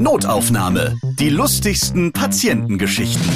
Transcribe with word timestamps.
Notaufnahme. 0.00 0.96
Die 1.18 1.28
lustigsten 1.28 2.12
Patientengeschichten. 2.12 3.28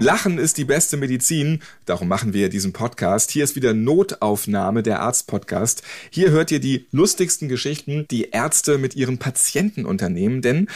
Lachen 0.00 0.38
ist 0.38 0.56
die 0.56 0.64
beste 0.64 0.96
Medizin. 0.96 1.60
Darum 1.84 2.08
machen 2.08 2.32
wir 2.32 2.48
diesen 2.48 2.72
Podcast. 2.72 3.30
Hier 3.30 3.44
ist 3.44 3.54
wieder 3.54 3.74
Notaufnahme, 3.74 4.82
der 4.82 5.00
Arzt-Podcast. 5.00 5.82
Hier 6.08 6.30
hört 6.30 6.52
ihr 6.52 6.60
die 6.60 6.86
lustigsten 6.90 7.50
Geschichten, 7.50 8.06
die 8.10 8.30
Ärzte 8.30 8.78
mit 8.78 8.96
ihren 8.96 9.18
Patienten 9.18 9.84
unternehmen. 9.84 10.40
Denn 10.40 10.68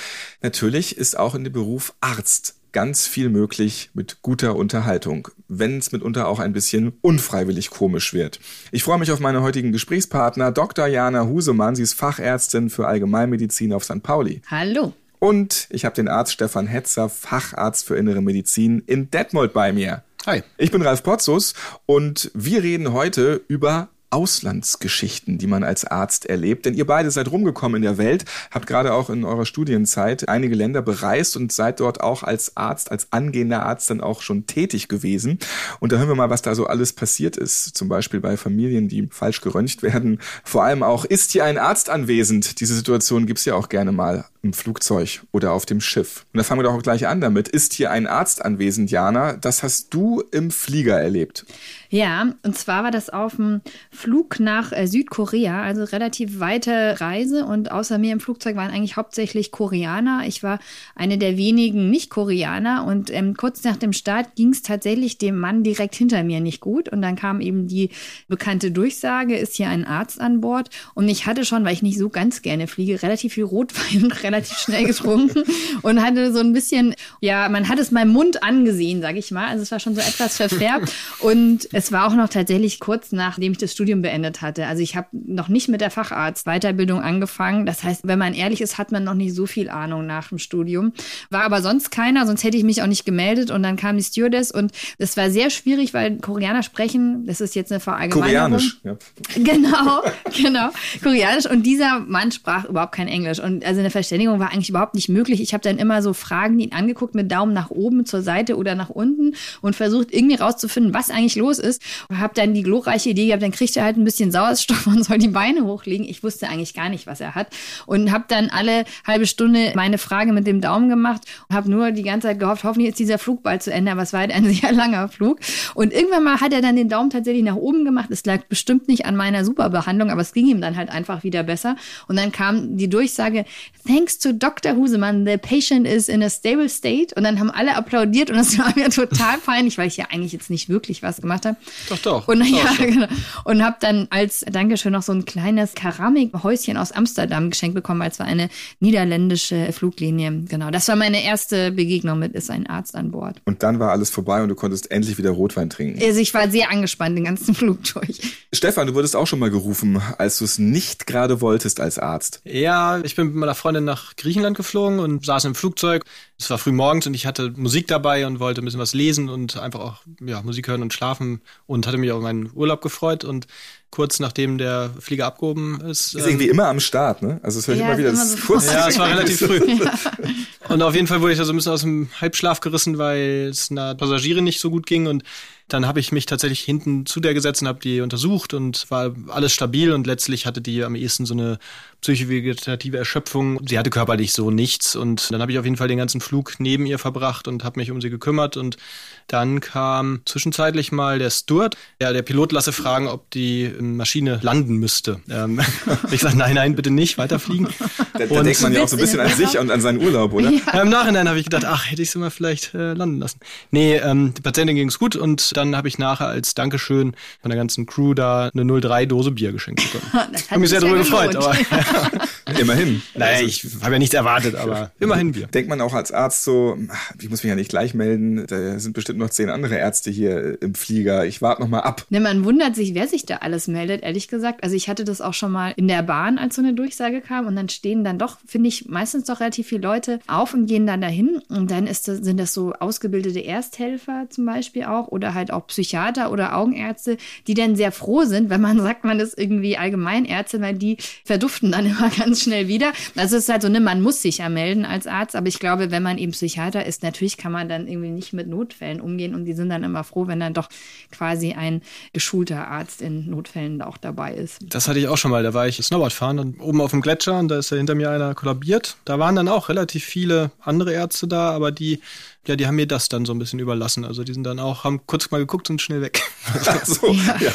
natürlich 0.43 0.99
ist 0.99 1.19
auch 1.19 1.35
in 1.35 1.45
dem 1.45 1.55
Beruf 1.55 1.95
Arzt 2.03 2.58
ganz 2.73 3.07
viel 3.07 3.29
möglich 3.29 3.91
mit 3.95 4.23
guter 4.23 4.57
Unterhaltung, 4.57 5.29
wenn 5.49 5.79
es 5.79 5.93
mitunter 5.93 6.29
auch 6.29 6.39
ein 6.39 6.53
bisschen 6.53 6.93
unfreiwillig 7.01 7.71
komisch 7.71 8.15
wird. 8.15 8.41
Ich 8.73 8.83
freue 8.83 8.99
mich 8.99 9.11
auf 9.11 9.21
meine 9.21 9.43
heutigen 9.43 9.73
Gesprächspartner, 9.73 10.53
Dr. 10.53 10.87
Jana 10.87 11.27
Husemann. 11.27 11.75
Sie 11.75 11.83
ist 11.83 11.95
Fachärztin 11.95 12.71
für 12.71 12.87
Allgemeinmedizin 12.87 13.73
auf 13.73 13.85
St. 13.85 14.03
Pauli. 14.03 14.43
Hallo. 14.51 14.93
Und 15.19 15.67
ich 15.71 15.85
habe 15.85 15.97
den 15.97 16.09
Arzt 16.09 16.33
Stefan 16.33 16.67
Hetzer, 16.67 17.09
Facharzt 17.09 17.87
für 17.87 17.97
Innere 17.97 18.23
Medizin 18.23 18.83
in 18.87 19.11
Detmold 19.11 19.53
bei 19.53 19.73
mir. 19.73 20.05
Hi. 20.27 20.43
Ich 20.59 20.71
bin 20.71 20.83
Ralf 20.83 21.03
Potzus 21.03 21.55
und 21.87 22.31
wir 22.35 22.63
reden 22.63 22.93
heute 22.93 23.41
über 23.49 23.89
Auslandsgeschichten, 24.11 25.39
die 25.39 25.47
man 25.47 25.65
als 25.65 25.85
Arzt 25.85 26.27
erlebt. 26.27 26.67
Denn 26.67 26.75
ihr 26.75 26.87
beide 26.87 27.11
seid 27.11 27.31
rumgekommen 27.31 27.77
in 27.77 27.83
der 27.83 27.99
Welt, 27.99 28.25
habt 28.51 28.67
gerade 28.67 28.93
auch 28.95 29.11
in 29.11 29.25
eurer 29.25 29.47
Studienzeit 29.47 30.29
einige 30.29 30.55
Länder 30.55 30.83
bereist 30.83 31.37
und 31.37 31.53
seid 31.53 31.81
dort 31.81 32.01
auch 32.01 32.23
als 32.23 32.57
Arzt, 32.57 32.91
als 32.91 33.09
angehender 33.13 33.65
Arzt 33.65 33.91
dann 33.91 34.01
auch 34.01 34.23
schon 34.23 34.47
tätig 34.47 34.89
gewesen. 34.89 35.39
Und 35.81 35.93
da 35.93 35.99
hören 35.99 36.09
wir 36.09 36.15
mal, 36.15 36.31
was 36.31 36.43
da 36.43 36.55
so 36.55 36.67
alles 36.67 36.93
passiert 36.93 37.37
ist. 37.37 37.77
Zum 37.77 37.89
Beispiel 37.89 38.21
bei 38.21 38.37
Familien, 38.37 38.89
die 38.89 39.09
falsch 39.11 39.41
geröntgt 39.41 39.83
werden. 39.83 40.19
Vor 40.45 40.65
allem 40.65 40.83
auch, 40.83 41.05
ist 41.05 41.33
hier 41.33 41.45
ein 41.45 41.59
Arzt 41.59 41.91
anwesend? 41.91 42.61
Diese 42.61 42.75
Situation 42.75 43.27
gibt's 43.27 43.45
ja 43.45 43.55
auch 43.55 43.69
gerne 43.69 43.93
mal 43.93 44.25
im 44.43 44.53
Flugzeug 44.53 45.23
oder 45.33 45.53
auf 45.53 45.67
dem 45.67 45.81
Schiff. 45.81 46.27
Und 46.33 46.39
da 46.39 46.45
fangen 46.45 46.61
wir 46.61 46.65
doch 46.65 46.75
auch 46.75 46.83
gleich 46.83 47.07
an 47.07 47.21
damit. 47.21 47.49
Ist 47.49 47.73
hier 47.73 47.91
ein 47.91 48.07
Arzt 48.07 48.45
anwesend, 48.45 48.91
Jana? 48.91 49.35
Das 49.35 49.63
hast 49.63 49.93
du 49.95 50.23
im 50.31 50.51
Flieger 50.51 51.01
erlebt. 51.01 51.45
Ja, 51.91 52.35
und 52.43 52.57
zwar 52.57 52.85
war 52.85 52.91
das 52.91 53.09
auf 53.09 53.37
dem 53.37 53.63
Flug 53.91 54.41
nach 54.41 54.73
äh, 54.73 54.87
Südkorea, 54.87 55.63
also 55.63 55.85
relativ 55.85 56.39
weite 56.39 57.01
Reise. 57.01 57.47
Und 57.47 57.71
außer 57.73 57.97
mir 57.99 58.13
im 58.13 58.21
Flugzeug 58.21 58.57
waren 58.57 58.71
eigentlich 58.71 58.97
hauptsächlich 58.97 59.53
Koreaner. 59.53 60.25
Ich 60.27 60.43
war 60.43 60.59
eine 60.95 61.17
der 61.17 61.39
wenigen 61.39 61.89
Nicht-Koreaner. 61.89 62.85
Und 62.85 63.11
ähm, 63.11 63.35
kurz 63.37 63.65
nach 63.65 63.77
dem 63.77 63.95
Start 63.95 64.35
ging 64.37 64.51
es 64.51 64.63
tatsächlich 64.63 65.17
dem 65.17 65.39
Mann 65.39 65.63
direkt 65.63 65.95
hinter 65.95 66.23
mir 66.25 66.41
nicht 66.41 66.61
gut. 66.61 66.91
Und 66.91 67.01
dann 67.01 67.17
kam 67.17 67.41
eben 67.41 67.69
die 67.69 67.89
bekannte 68.29 68.71
Durchsage, 68.71 69.37
ist 69.37 69.55
hier 69.55 69.69
ein 69.69 69.87
Arzt 69.87 70.21
an 70.21 70.43
Bord. 70.43 70.69
Und 70.95 71.09
ich 71.09 71.25
hatte 71.25 71.47
schon, 71.47 71.65
weil 71.65 71.73
ich 71.73 71.83
nicht 71.83 71.99
so 71.99 72.11
ganz 72.11 72.43
gerne 72.43 72.67
fliege, 72.67 73.03
relativ 73.03 73.33
viel 73.33 73.45
Rotwein 73.45 74.13
relativ 74.29 74.59
schnell 74.59 74.85
getrunken 74.85 75.43
und 75.83 76.03
hatte 76.03 76.33
so 76.33 76.41
ein 76.41 76.53
bisschen, 76.53 76.95
ja, 77.21 77.49
man 77.49 77.69
hat 77.69 77.79
es 77.79 77.91
meinem 77.91 78.13
Mund 78.13 78.43
angesehen, 78.43 79.01
sag 79.03 79.17
ich 79.17 79.31
mal. 79.31 79.49
Also 79.49 79.63
es 79.63 79.71
war 79.71 79.81
schon 79.81 79.95
so 79.95 80.01
etwas 80.01 80.37
verfärbt. 80.37 80.93
Und 81.21 81.69
es 81.73 81.93
war 81.93 82.07
auch 82.07 82.15
noch 82.15 82.29
tatsächlich 82.29 82.81
kurz 82.81 83.13
nachdem 83.13 83.53
ich 83.53 83.59
das 83.59 83.73
Studium 83.73 84.03
beendet 84.03 84.43
hatte. 84.43 84.67
Also 84.67 84.83
ich 84.83 84.97
habe 84.97 85.09
noch 85.13 85.49
nicht 85.49 85.69
mit 85.69 85.81
der 85.81 85.91
Facharzt-Weiterbildung 85.91 87.01
angefangen. 87.01 87.67
Das 87.67 87.83
heißt, 87.83 88.07
wenn 88.07 88.19
man 88.19 88.35
ehrlich 88.35 88.61
ist, 88.61 88.79
hat 88.79 88.93
man 88.93 89.05
noch 89.05 89.15
nicht 89.15 89.35
so 89.35 89.47
viel 89.47 89.69
Ahnung 89.69 90.07
nach 90.07 90.29
dem 90.29 90.39
Studium. 90.39 90.93
War 91.31 91.43
aber 91.43 91.63
sonst 91.63 91.91
keiner, 91.91 92.27
sonst 92.27 92.45
hätte 92.45 92.57
ich 92.57 92.65
mich 92.65 92.83
auch 92.83 92.87
nicht 92.87 93.05
gemeldet. 93.05 93.51
Und 93.51 93.63
dann 93.63 93.77
kam 93.77 93.97
die 93.97 94.03
Stewardess 94.03 94.51
und 94.51 94.73
es 94.99 95.17
war 95.17 95.31
sehr 95.31 95.51
schwierig, 95.51 95.95
weil 95.95 96.19
Koreaner 96.19 96.63
sprechen, 96.63 97.27
das 97.27 97.41
ist 97.41 97.55
jetzt 97.55 97.73
eine 97.73 97.81
Verallgemeinerung. 97.81 98.59
Koreanisch, 98.59 98.81
ja. 98.85 98.97
Genau, 99.35 100.03
genau. 100.37 100.71
Koreanisch. 101.03 101.47
Und 101.47 101.65
dieser 101.65 102.01
Mann 102.01 102.33
sprach 102.33 102.65
überhaupt 102.65 102.95
kein 102.95 103.09
Englisch. 103.09 103.39
Und 103.41 103.65
also 103.65 103.81
eine 103.81 103.91
Verständigung 103.91 104.18
war 104.27 104.53
eigentlich 104.53 104.71
überhaupt 104.71 104.95
nicht 104.95 105.09
möglich. 105.09 105.41
Ich 105.41 105.53
habe 105.53 105.63
dann 105.63 105.79
immer 105.79 106.03
so 106.03 106.13
Fragen 106.13 106.59
ihn 106.59 106.73
angeguckt 106.73 107.15
mit 107.15 107.31
Daumen 107.31 107.53
nach 107.53 107.71
oben, 107.71 108.05
zur 108.07 108.23
Seite 108.23 108.57
oder 108.57 108.75
nach 108.75 108.91
unten 108.91 109.35
und 109.61 109.77
versucht 109.77 110.13
irgendwie 110.13 110.37
rauszufinden, 110.37 110.95
was 110.95 111.11
eigentlich 111.11 111.37
los 111.37 111.59
ist. 111.59 111.83
Und 112.09 112.19
habe 112.19 112.35
dann 112.35 112.55
die 112.55 112.63
glorreiche 112.63 113.11
Idee 113.11 113.27
gehabt, 113.27 113.43
dann 113.43 113.53
kriegt 113.53 113.77
er 113.77 113.85
halt 113.85 113.97
ein 113.97 114.05
bisschen 114.05 114.31
Sauerstoff 114.33 114.87
und 114.87 115.05
soll 115.05 115.19
die 115.19 115.29
Beine 115.29 115.65
hochlegen. 115.65 116.07
Ich 116.09 116.23
wusste 116.23 116.49
eigentlich 116.49 116.75
gar 116.75 116.89
nicht, 116.89 117.07
was 117.07 117.21
er 117.21 117.35
hat. 117.35 117.49
Und 117.87 118.11
habe 118.11 118.25
dann 118.29 118.51
alle 118.51 118.85
halbe 119.07 119.27
Stunde 119.27 119.73
meine 119.75 119.99
Frage 119.99 120.33
mit 120.33 120.47
dem 120.47 120.61
Daumen 120.61 120.89
gemacht 120.89 121.23
und 121.49 121.57
habe 121.57 121.71
nur 121.71 121.91
die 121.93 122.03
ganze 122.03 122.29
Zeit 122.29 122.41
gehofft, 122.41 122.65
hoffentlich 122.65 122.91
ist 122.91 122.99
dieser 122.99 123.19
Flug 123.19 123.43
bald 123.43 123.63
zu 123.63 123.73
Ende. 123.73 123.93
Aber 123.93 124.03
es 124.03 124.13
war 124.13 124.21
halt 124.21 124.33
ein 124.33 124.45
sehr 124.53 124.73
langer 124.73 125.09
Flug. 125.09 125.39
Und 125.75 125.93
irgendwann 125.93 126.25
mal 126.25 126.41
hat 126.41 126.53
er 126.53 126.63
dann 126.63 126.77
den 126.77 126.89
Daumen 126.89 127.11
tatsächlich 127.11 127.45
nach 127.45 127.57
oben 127.57 127.85
gemacht. 127.85 128.09
Es 128.11 128.25
lag 128.25 128.45
bestimmt 128.49 128.89
nicht 128.89 129.07
an 129.07 129.17
meiner 129.17 129.45
Superbehandlung, 129.45 130.11
aber 130.11 130.23
es 130.23 130.33
ging 130.33 130.47
ihm 130.47 130.61
dann 130.61 130.77
halt 130.77 130.91
einfach 130.91 131.23
wieder 131.23 131.43
besser. 131.43 131.77
Und 132.09 132.17
dann 132.17 132.33
kam 132.33 132.77
die 132.77 132.89
Durchsage, 132.89 133.45
thanks 133.87 134.08
to 134.17 134.33
Dr. 134.33 134.77
Husemann, 134.77 135.27
the 135.27 135.37
patient 135.37 135.87
is 135.87 136.09
in 136.09 136.23
a 136.23 136.31
stable 136.31 136.69
state. 136.69 137.15
Und 137.17 137.25
dann 137.25 137.39
haben 137.39 137.51
alle 137.51 137.77
applaudiert 137.77 138.31
und 138.31 138.37
das 138.37 138.57
war 138.59 138.73
mir 138.77 138.89
total 138.91 139.39
peinlich, 139.39 139.77
weil 139.77 139.89
ich 139.89 139.97
ja 139.97 140.07
eigentlich 140.11 140.33
jetzt 140.33 140.49
nicht 140.49 140.69
wirklich 140.69 141.03
was 141.03 141.21
gemacht 141.21 141.45
habe. 141.45 141.57
Doch, 141.89 141.99
doch. 141.99 142.29
Und, 142.29 142.41
doch, 142.41 142.47
ja, 142.47 142.65
doch. 142.65 142.79
genau. 142.79 143.07
und 143.45 143.63
habe 143.63 143.77
dann 143.81 144.07
als 144.11 144.45
Dankeschön 144.51 144.93
noch 144.93 145.03
so 145.03 145.13
ein 145.13 145.25
kleines 145.25 145.75
Keramikhäuschen 145.75 146.77
aus 146.77 146.93
Amsterdam 146.93 147.51
geschenkt 147.51 147.75
bekommen, 147.75 148.03
als 148.03 148.19
war 148.19 148.27
eine 148.27 148.49
niederländische 148.81 149.73
Fluglinie. 149.73 150.45
Genau, 150.49 150.71
das 150.71 150.89
war 150.89 150.97
meine 150.97 151.23
erste 151.23 151.73
Begegnung 151.73 152.19
mit 152.19 152.35
ist 152.35 152.51
ein 152.51 152.67
Arzt 152.67 152.95
an 152.95 153.11
Bord. 153.11 153.41
Und 153.45 153.63
dann 153.63 153.79
war 153.79 153.91
alles 153.91 154.11
vorbei 154.11 154.43
und 154.43 154.49
du 154.49 154.55
konntest 154.55 154.91
endlich 154.91 155.19
wieder 155.19 155.31
Rotwein 155.31 155.71
trinken. 155.71 156.01
Also 156.03 156.21
ich 156.21 156.33
war 156.35 156.49
sehr 156.51 156.71
angespannt 156.71 157.17
den 157.17 157.25
ganzen 157.25 157.55
Flug 157.59 157.83
durch. 157.85 158.21
Stefan, 158.53 158.87
du 158.87 158.95
wurdest 158.95 159.17
auch 159.17 159.27
schon 159.27 159.39
mal 159.39 159.51
gerufen, 159.51 160.01
als 160.17 160.39
du 160.39 160.45
es 160.45 160.59
nicht 160.59 161.07
gerade 161.07 161.41
wolltest 161.41 161.81
als 161.81 161.99
Arzt. 161.99 162.41
Ja, 162.45 163.01
ich 163.01 163.17
bin 163.17 163.27
mit 163.27 163.35
meiner 163.35 163.55
Freundin 163.55 163.85
nach 163.85 163.98
Griechenland 164.17 164.57
geflogen 164.57 164.99
und 165.01 165.25
saß 165.27 165.45
im 165.47 165.55
Flugzeug. 165.55 166.05
Es 166.39 166.49
war 166.51 166.59
früh 166.59 166.73
morgens 166.73 167.07
und 167.07 167.15
ich 167.15 167.27
hatte 167.27 167.53
Musik 167.57 167.87
dabei 167.89 168.27
und 168.27 168.41
wollte 168.41 168.63
ein 168.63 168.65
bisschen 168.65 168.81
was 168.81 168.95
lesen 168.95 169.29
und 169.29 169.57
einfach 169.57 169.81
auch 169.81 169.97
ja, 170.25 170.43
Musik 170.43 170.69
hören 170.69 170.83
und 170.83 170.93
schlafen 170.93 171.41
und 171.67 171.87
hatte 171.87 171.99
mich 171.99 172.13
auf 172.13 172.23
meinen 172.23 172.51
Urlaub 172.55 172.81
gefreut 172.81 173.25
und 173.25 173.47
kurz 173.91 174.21
nachdem 174.21 174.59
der 174.59 174.91
Flieger 175.01 175.27
abgehoben 175.27 175.81
ist. 175.81 176.15
Ist 176.15 176.27
irgendwie 176.27 176.49
immer 176.49 176.67
am 176.69 176.81
Start, 176.81 177.23
ne? 177.23 177.41
Also 177.43 177.59
es 177.59 177.67
höre 177.67 177.75
ich 177.75 177.81
Ja, 177.81 177.87
immer 177.89 177.99
wieder. 177.99 178.11
immer 178.11 178.27
so 178.27 178.37
furchtbar. 178.37 178.75
Ja, 178.75 178.89
es 178.89 178.99
war 178.99 179.09
relativ 179.09 179.39
früh. 179.39 179.61
Und 180.69 180.83
auf 180.83 180.95
jeden 180.95 181.07
Fall 181.07 181.23
wurde 181.23 181.33
ich 181.33 181.39
da 181.39 181.45
so 181.45 181.53
ein 181.53 181.57
bisschen 181.57 181.73
aus 181.73 181.81
dem 181.81 182.09
Halbschlaf 182.21 182.61
gerissen, 182.61 182.99
weil 182.99 183.49
es 183.51 183.71
einer 183.71 183.95
Passagierin 183.95 184.45
nicht 184.45 184.61
so 184.61 184.71
gut 184.71 184.87
ging. 184.87 185.07
Und 185.07 185.23
dann 185.69 185.87
habe 185.87 186.01
ich 186.01 186.13
mich 186.13 186.27
tatsächlich 186.27 186.61
hinten 186.61 187.05
zu 187.05 187.21
der 187.21 187.35
gesetzt 187.35 187.63
und 187.63 187.69
habe 187.69 187.79
die 187.79 188.01
untersucht 188.01 188.55
und 188.55 188.91
war 188.91 189.15
alles 189.29 189.53
stabil 189.53 189.93
und 189.93 190.07
letztlich 190.07 190.47
hatte 190.47 190.61
die 190.63 190.83
am 190.83 190.95
ehesten 190.95 191.27
so 191.27 191.35
eine 191.35 191.59
psychovegetative 192.01 192.97
Erschöpfung. 192.97 193.61
Sie 193.67 193.79
hatte 193.79 193.91
körperlich 193.91 194.33
so 194.33 194.51
nichts 194.51 194.97
und 194.97 195.31
dann 195.31 195.43
habe 195.43 195.53
ich 195.53 195.59
auf 195.59 195.65
jeden 195.65 195.77
Fall 195.77 195.89
den 195.89 195.99
ganzen 195.99 196.21
Flug 196.21 196.55
neben 196.59 196.87
ihr 196.87 196.99
verbracht 196.99 197.49
und 197.49 197.65
habe 197.65 197.79
mich 197.79 197.91
um 197.91 198.01
sie 198.01 198.11
gekümmert 198.11 198.57
und 198.57 198.79
dann 199.29 199.61
kam 199.61 200.23
zwischenzeitlich 200.25 200.91
mal 200.91 201.19
der 201.19 201.31
Steward. 201.31 201.77
Ja, 202.01 202.13
der 202.13 202.23
Pilot 202.23 202.53
lasse 202.53 202.73
fragen, 202.73 203.07
ob 203.09 203.31
die 203.31 203.71
Maschine 203.79 204.41
landen 204.43 204.77
müsste. 204.77 205.21
Ähm, 205.31 205.61
ich 206.11 206.23
sage, 206.23 206.37
nein, 206.37 206.55
nein, 206.55 206.75
bitte 206.75 206.91
nicht, 206.91 207.19
weiterfliegen. 207.19 207.69
Da, 208.15 208.27
da 208.27 208.43
denkt 208.43 208.63
man 208.63 208.73
ja 208.73 208.83
auch 208.83 208.89
so 208.89 208.97
ein 208.97 209.01
bisschen 209.01 209.21
an 209.21 209.31
sich 209.31 209.59
und 209.59 209.71
an 209.71 209.81
seinen 209.81 210.01
Urlaub, 210.01 210.33
oder? 210.33 210.51
Ja, 210.51 210.83
Im 210.83 210.89
Nachhinein 210.89 211.29
habe 211.29 211.39
ich 211.39 211.45
gedacht, 211.45 211.65
ach, 211.67 211.91
hätte 211.91 212.03
ich 212.03 212.11
sie 212.11 212.19
mal 212.19 212.31
vielleicht 212.31 212.75
äh, 212.75 212.95
landen 212.95 213.19
lassen. 213.19 213.39
Nee, 213.71 213.97
ähm, 213.97 214.33
die 214.35 214.41
Patientin 214.41 214.77
ging 214.77 214.89
es 214.89 214.99
gut 214.99 215.15
und 215.15 215.57
dann 215.57 215.77
habe 215.77 215.89
ich 215.89 215.99
nachher 215.99 216.29
als 216.29 216.55
Dankeschön 216.55 217.15
von 217.41 217.51
der 217.51 217.59
ganzen 217.59 217.87
Crew 217.87 218.15
da 218.15 218.51
eine 218.55 218.63
03-Dose 218.63 219.33
Bier 219.33 219.53
geschenkt 219.53 219.83
bekommen. 219.93 220.29
Ich 220.39 220.51
habe 220.51 220.61
mich 220.61 220.71
sehr 220.71 220.81
darüber 220.81 220.97
ja 220.97 221.03
gefreut, 221.03 221.37
aber 221.37 221.55
Immerhin. 222.59 223.03
naja, 223.15 223.47
ich 223.47 223.67
habe 223.83 223.95
ja 223.95 223.99
nichts 223.99 224.15
erwartet, 224.15 224.55
aber 224.55 224.91
immerhin 225.01 225.33
Bier. 225.33 225.47
Denkt 225.47 225.69
man 225.69 225.81
auch 225.81 225.95
als 225.95 226.13
Arzt 226.13 226.45
so, 226.45 226.79
ich 227.21 227.29
muss 227.29 227.43
mich 227.43 227.51
ja 227.51 227.57
nicht 227.57 227.71
gleich 227.71 227.95
melden, 227.95 228.47
da 228.47 228.79
sind 228.79 228.93
bestimmt 228.93 229.19
noch 229.19 229.31
zehn 229.31 229.51
andere 229.51 229.77
Ärzte 229.77 230.11
hier 230.11 230.61
im 230.63 230.75
Flieger, 230.75 231.27
ich 231.27 231.43
warte 231.43 231.63
noch 231.63 231.69
mal 231.69 231.81
ab. 231.81 232.07
Ne, 232.11 232.21
man 232.21 232.45
wundert 232.45 232.75
sich, 232.75 232.95
wer 232.95 233.09
sich 233.09 233.27
da 233.27 233.37
alles 233.37 233.69
meldet, 233.69 234.03
ehrlich 234.03 234.29
gesagt. 234.29 234.63
Also 234.63 234.77
ich 234.77 234.89
hatte 234.89 235.05
das 235.05 235.21
auch 235.21 235.35
schon 235.35 235.53
mal 235.53 235.73
in 235.77 235.89
der 235.89 236.03
Bahn, 236.03 236.39
als 236.39 236.57
so 236.57 236.63
eine 236.63 236.75
Durchsage 236.75 237.21
kam 237.21 237.47
und 237.47 237.57
dann 237.57 237.69
stehen 237.69 238.05
dann 238.05 238.19
doch, 238.19 238.39
finde 238.47 238.69
ich, 238.69 238.87
meistens 238.89 239.25
doch 239.25 239.41
relativ 239.41 239.69
viele 239.69 239.83
Leute 239.83 240.21
auf 240.27 240.55
und 240.55 240.67
gehen 240.67 240.87
dann 240.87 241.01
dahin 241.01 241.41
und 241.49 241.71
dann 241.71 241.87
ist 241.87 242.09
das, 242.09 242.19
sind 242.19 242.39
das 242.39 242.55
so 242.55 242.73
ausgebildete 242.73 243.41
Ersthelfer 243.41 244.27
zum 244.31 244.47
Beispiel 244.47 244.85
auch 244.85 245.09
oder 245.09 245.35
halt 245.35 245.51
auch 245.51 245.67
Psychiater 245.67 246.33
oder 246.33 246.57
Augenärzte, 246.57 247.17
die 247.47 247.55
dann 247.55 247.77
sehr 247.77 247.93
froh 247.93 248.25
sind, 248.25 248.51
wenn 248.51 248.61
man 248.61 248.79
sagt, 248.83 249.05
man 249.05 249.21
ist 249.21 249.39
irgendwie 249.39 249.77
Allgemeinärzte, 249.77 250.61
weil 250.61 250.75
die 250.75 250.97
verduften 251.25 251.73
dann 251.73 251.87
immer 251.87 252.11
ganz 252.19 252.38
schnell 252.39 252.69
wieder. 252.69 252.93
Also 253.17 253.37
es 253.37 253.45
ist 253.45 253.49
halt 253.49 253.63
so, 253.63 253.69
ne, 253.69 253.81
man 253.81 254.01
muss 254.01 254.23
sich 254.23 254.39
ja 254.39 254.49
melden 254.49 254.85
als 254.85 255.07
Arzt, 255.07 255.37
aber 255.37 255.49
ich 255.49 255.59
glaube, 255.59 255.91
wenn 255.91 256.03
man 256.03 256.19
eben 256.19 256.33
Psychiater 256.33 256.85
ist, 256.87 257.03
natürlich 257.03 257.37
kann 257.37 257.53
man 257.53 257.69
dann 257.69 257.87
irgendwie 257.87 258.11
nicht 258.11 258.33
mit 258.33 258.49
Notfällen 258.49 259.01
umgehen 259.01 259.35
und 259.35 259.45
die 259.45 259.55
sind 259.55 259.71
dann 259.71 259.85
immer 259.85 260.05
froh, 260.05 260.27
wenn 260.27 260.41
dann 260.41 260.55
doch 260.55 260.69
quasi 261.11 261.53
ein 261.53 261.83
geschulter 262.13 262.69
Arzt 262.69 263.03
in 263.03 263.31
Notfällen 263.31 263.83
auch 263.83 263.97
dabei 263.97 264.35
ist. 264.35 264.59
Das 264.63 264.89
hatte 264.89 264.99
ich 264.99 265.09
auch 265.09 265.19
schon 265.19 265.31
mal. 265.31 265.43
Da 265.43 265.55
war 265.55 265.67
ich 265.67 265.77
Snowboard 265.77 266.13
fahren 266.13 266.39
und 266.39 266.61
oben 266.61 266.81
auf 266.81 266.91
dem 266.91 267.01
Gletscher 267.01 267.39
und 267.39 267.49
da 267.49 267.59
ist 267.59 267.71
ja 267.71 267.77
hinter 267.77 267.95
mir 267.95 268.11
einer 268.11 268.35
kollabiert. 268.35 268.97
Da 269.05 269.19
waren 269.19 269.37
dann 269.37 269.49
auch 269.49 269.69
relativ 269.69 270.05
viele 270.05 270.51
andere 270.61 270.93
Ärzte 270.93 271.29
da, 271.29 271.51
aber 271.51 271.73
die, 271.73 272.01
ja, 272.47 272.57
die 272.57 272.67
haben 272.67 272.77
mir 272.77 272.87
das 272.87 273.09
dann 273.09 273.25
so 273.25 273.33
ein 273.33 273.39
bisschen 273.39 273.59
überlassen. 273.59 274.05
Also 274.05 274.25
die 274.25 274.33
sind 274.33 274.45
dann 274.45 274.59
auch, 274.59 274.85
haben 274.85 275.07
kurz 275.07 275.31
mal 275.31 275.39
geguckt 275.39 275.69
und 275.71 275.83
schnell 275.83 276.01
weg. 276.01 276.23
so, 276.85 277.09
ja. 277.09 277.37
ja. 277.41 277.53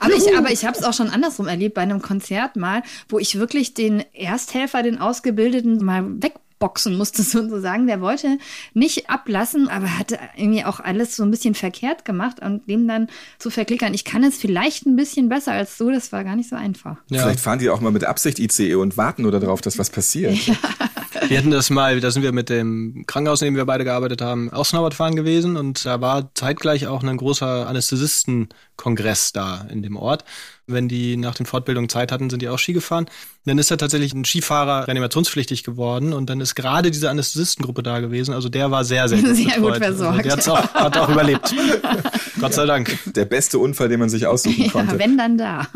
Aber 0.00 0.14
ich, 0.14 0.36
aber 0.36 0.50
ich 0.50 0.64
habe 0.64 0.78
es 0.78 0.84
auch 0.84 0.92
schon 0.92 1.10
andersrum 1.10 1.48
erlebt 1.48 1.74
bei 1.74 1.82
einem 1.82 2.02
Konzert 2.02 2.56
mal, 2.56 2.82
wo 3.08 3.18
ich 3.18 3.38
wirklich 3.38 3.74
den 3.74 4.04
Ersthelfer, 4.12 4.82
den 4.82 4.98
Ausgebildeten 4.98 5.84
mal 5.84 6.04
weg 6.22 6.34
boxen 6.58 6.96
musste 6.96 7.22
sozusagen. 7.24 7.86
Der 7.86 8.00
wollte 8.00 8.38
nicht 8.74 9.10
ablassen, 9.10 9.68
aber 9.68 9.98
hatte 9.98 10.18
irgendwie 10.36 10.64
auch 10.64 10.80
alles 10.80 11.16
so 11.16 11.22
ein 11.22 11.30
bisschen 11.30 11.54
verkehrt 11.54 12.04
gemacht 12.04 12.40
und 12.40 12.68
dem 12.68 12.86
dann 12.88 13.08
zu 13.38 13.50
verklickern, 13.50 13.94
ich 13.94 14.04
kann 14.04 14.24
es 14.24 14.36
vielleicht 14.36 14.86
ein 14.86 14.96
bisschen 14.96 15.28
besser 15.28 15.52
als 15.52 15.76
du, 15.78 15.90
das 15.90 16.12
war 16.12 16.24
gar 16.24 16.36
nicht 16.36 16.48
so 16.48 16.56
einfach. 16.56 16.96
Ja. 17.10 17.22
Vielleicht 17.22 17.40
fahren 17.40 17.58
die 17.58 17.70
auch 17.70 17.80
mal 17.80 17.92
mit 17.92 18.04
Absicht 18.04 18.38
ICE 18.38 18.74
und 18.74 18.96
warten 18.96 19.22
nur 19.22 19.32
darauf, 19.32 19.60
dass 19.60 19.78
was 19.78 19.90
passiert. 19.90 20.36
Ja. 20.48 20.54
Wir 21.28 21.36
hatten 21.36 21.50
das 21.50 21.68
mal, 21.68 22.00
da 22.00 22.10
sind 22.10 22.22
wir 22.22 22.32
mit 22.32 22.48
dem 22.48 23.04
Krankenhaus, 23.06 23.42
in 23.42 23.46
dem 23.46 23.56
wir 23.56 23.66
beide 23.66 23.84
gearbeitet 23.84 24.22
haben, 24.22 24.50
auch 24.50 24.64
Snowboard 24.64 24.94
fahren 24.94 25.14
gewesen 25.14 25.56
und 25.56 25.84
da 25.84 26.00
war 26.00 26.34
zeitgleich 26.34 26.86
auch 26.86 27.02
ein 27.02 27.16
großer 27.16 27.66
Anästhesistenkongress 27.68 29.32
da 29.32 29.66
in 29.70 29.82
dem 29.82 29.96
Ort. 29.96 30.24
Wenn 30.66 30.88
die 30.88 31.16
nach 31.16 31.34
den 31.34 31.46
Fortbildungen 31.46 31.88
Zeit 31.88 32.12
hatten, 32.12 32.30
sind 32.30 32.42
die 32.42 32.48
auch 32.48 32.58
Ski 32.58 32.72
gefahren. 32.72 33.06
Dann 33.44 33.58
ist 33.58 33.70
da 33.70 33.76
tatsächlich 33.76 34.12
ein 34.12 34.24
Skifahrer 34.24 34.86
reanimationspflichtig 34.86 35.64
geworden 35.64 36.12
und 36.12 36.28
dann 36.28 36.40
ist 36.40 36.54
gerade 36.54 36.90
diese 36.90 37.08
Anästhesistengruppe 37.10 37.82
da 37.82 38.00
gewesen. 38.00 38.34
Also 38.34 38.48
der 38.48 38.70
war 38.70 38.84
sehr, 38.84 39.08
sehr 39.08 39.18
gut, 39.22 39.36
sehr 39.36 39.60
gut 39.60 39.76
versorgt. 39.76 40.30
Also 40.30 40.52
der 40.52 40.54
auch, 40.54 40.74
hat 40.74 40.96
auch 40.96 41.08
überlebt. 41.08 41.54
Gott 42.40 42.54
sei 42.54 42.66
Dank. 42.66 42.98
Der 43.06 43.24
beste 43.24 43.58
Unfall, 43.58 43.88
den 43.88 44.00
man 44.00 44.08
sich 44.08 44.26
aussuchen 44.26 44.70
konnte. 44.70 44.92
Ja, 44.92 44.98
wenn 44.98 45.16
dann 45.16 45.38
da. 45.38 45.66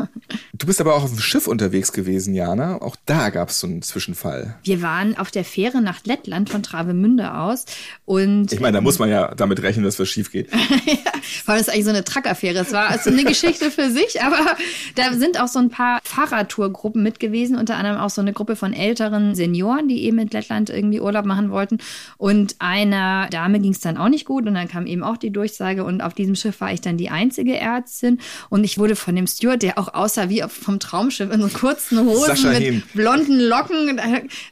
Du 0.53 0.67
bist 0.67 0.79
aber 0.79 0.95
auch 0.95 1.03
auf 1.03 1.11
dem 1.11 1.19
Schiff 1.19 1.47
unterwegs 1.47 1.91
gewesen, 1.91 2.33
Jana. 2.33 2.81
Auch 2.81 2.95
da 3.05 3.29
gab 3.29 3.49
es 3.49 3.59
so 3.59 3.67
einen 3.67 3.81
Zwischenfall. 3.81 4.55
Wir 4.63 4.81
waren 4.81 5.17
auf 5.17 5.31
der 5.31 5.43
Fähre 5.43 5.81
nach 5.81 6.05
Lettland 6.05 6.49
von 6.49 6.63
Travemünde 6.63 7.35
aus 7.35 7.65
und 8.05 8.51
ich 8.51 8.59
meine, 8.59 8.77
da 8.77 8.81
muss 8.81 8.99
man 8.99 9.09
ja 9.09 9.33
damit 9.35 9.61
rechnen, 9.61 9.83
dass 9.83 9.99
was 9.99 10.09
schief 10.09 10.31
geht. 10.31 10.51
ja, 10.85 11.11
weil 11.45 11.57
das 11.57 11.69
eigentlich 11.69 11.85
so 11.85 11.89
eine 11.89 12.03
Truckaffäre. 12.03 12.59
Es 12.59 12.71
war 12.71 12.89
also 12.89 13.09
eine 13.09 13.23
Geschichte 13.23 13.71
für 13.71 13.89
sich, 13.89 14.21
aber 14.21 14.57
da 14.95 15.13
sind 15.13 15.39
auch 15.39 15.47
so 15.47 15.59
ein 15.59 15.69
paar 15.69 15.99
Fahrradtourgruppen 16.03 17.01
mit 17.01 17.19
gewesen, 17.19 17.57
unter 17.57 17.75
anderem 17.75 17.97
auch 17.97 18.09
so 18.09 18.21
eine 18.21 18.33
Gruppe 18.33 18.55
von 18.55 18.73
älteren 18.73 19.35
Senioren, 19.35 19.87
die 19.87 20.03
eben 20.03 20.19
in 20.19 20.29
Lettland 20.29 20.69
irgendwie 20.69 21.01
Urlaub 21.01 21.25
machen 21.25 21.49
wollten. 21.49 21.77
Und 22.17 22.55
einer 22.59 23.27
Dame 23.29 23.59
ging 23.59 23.71
es 23.71 23.79
dann 23.79 23.97
auch 23.97 24.09
nicht 24.09 24.25
gut 24.25 24.45
und 24.45 24.53
dann 24.53 24.67
kam 24.67 24.85
eben 24.85 25.03
auch 25.03 25.17
die 25.17 25.31
Durchsage 25.31 25.83
und 25.83 26.01
auf 26.01 26.13
diesem 26.13 26.35
Schiff 26.35 26.61
war 26.61 26.71
ich 26.71 26.81
dann 26.81 26.97
die 26.97 27.09
einzige 27.09 27.57
Ärztin 27.57 28.19
und 28.49 28.63
ich 28.63 28.77
wurde 28.77 28.95
von 28.95 29.15
dem 29.15 29.27
Steward, 29.27 29.61
der 29.61 29.77
auch 29.77 29.93
aussah 30.23 30.29
wie 30.29 30.43
vom 30.47 30.79
Traumschiff 30.79 31.31
in 31.31 31.41
so 31.41 31.47
kurzen 31.49 31.99
Hosen 31.99 32.51
mit 32.51 32.61
Heem. 32.61 32.83
blonden 32.93 33.39
Locken, 33.39 33.99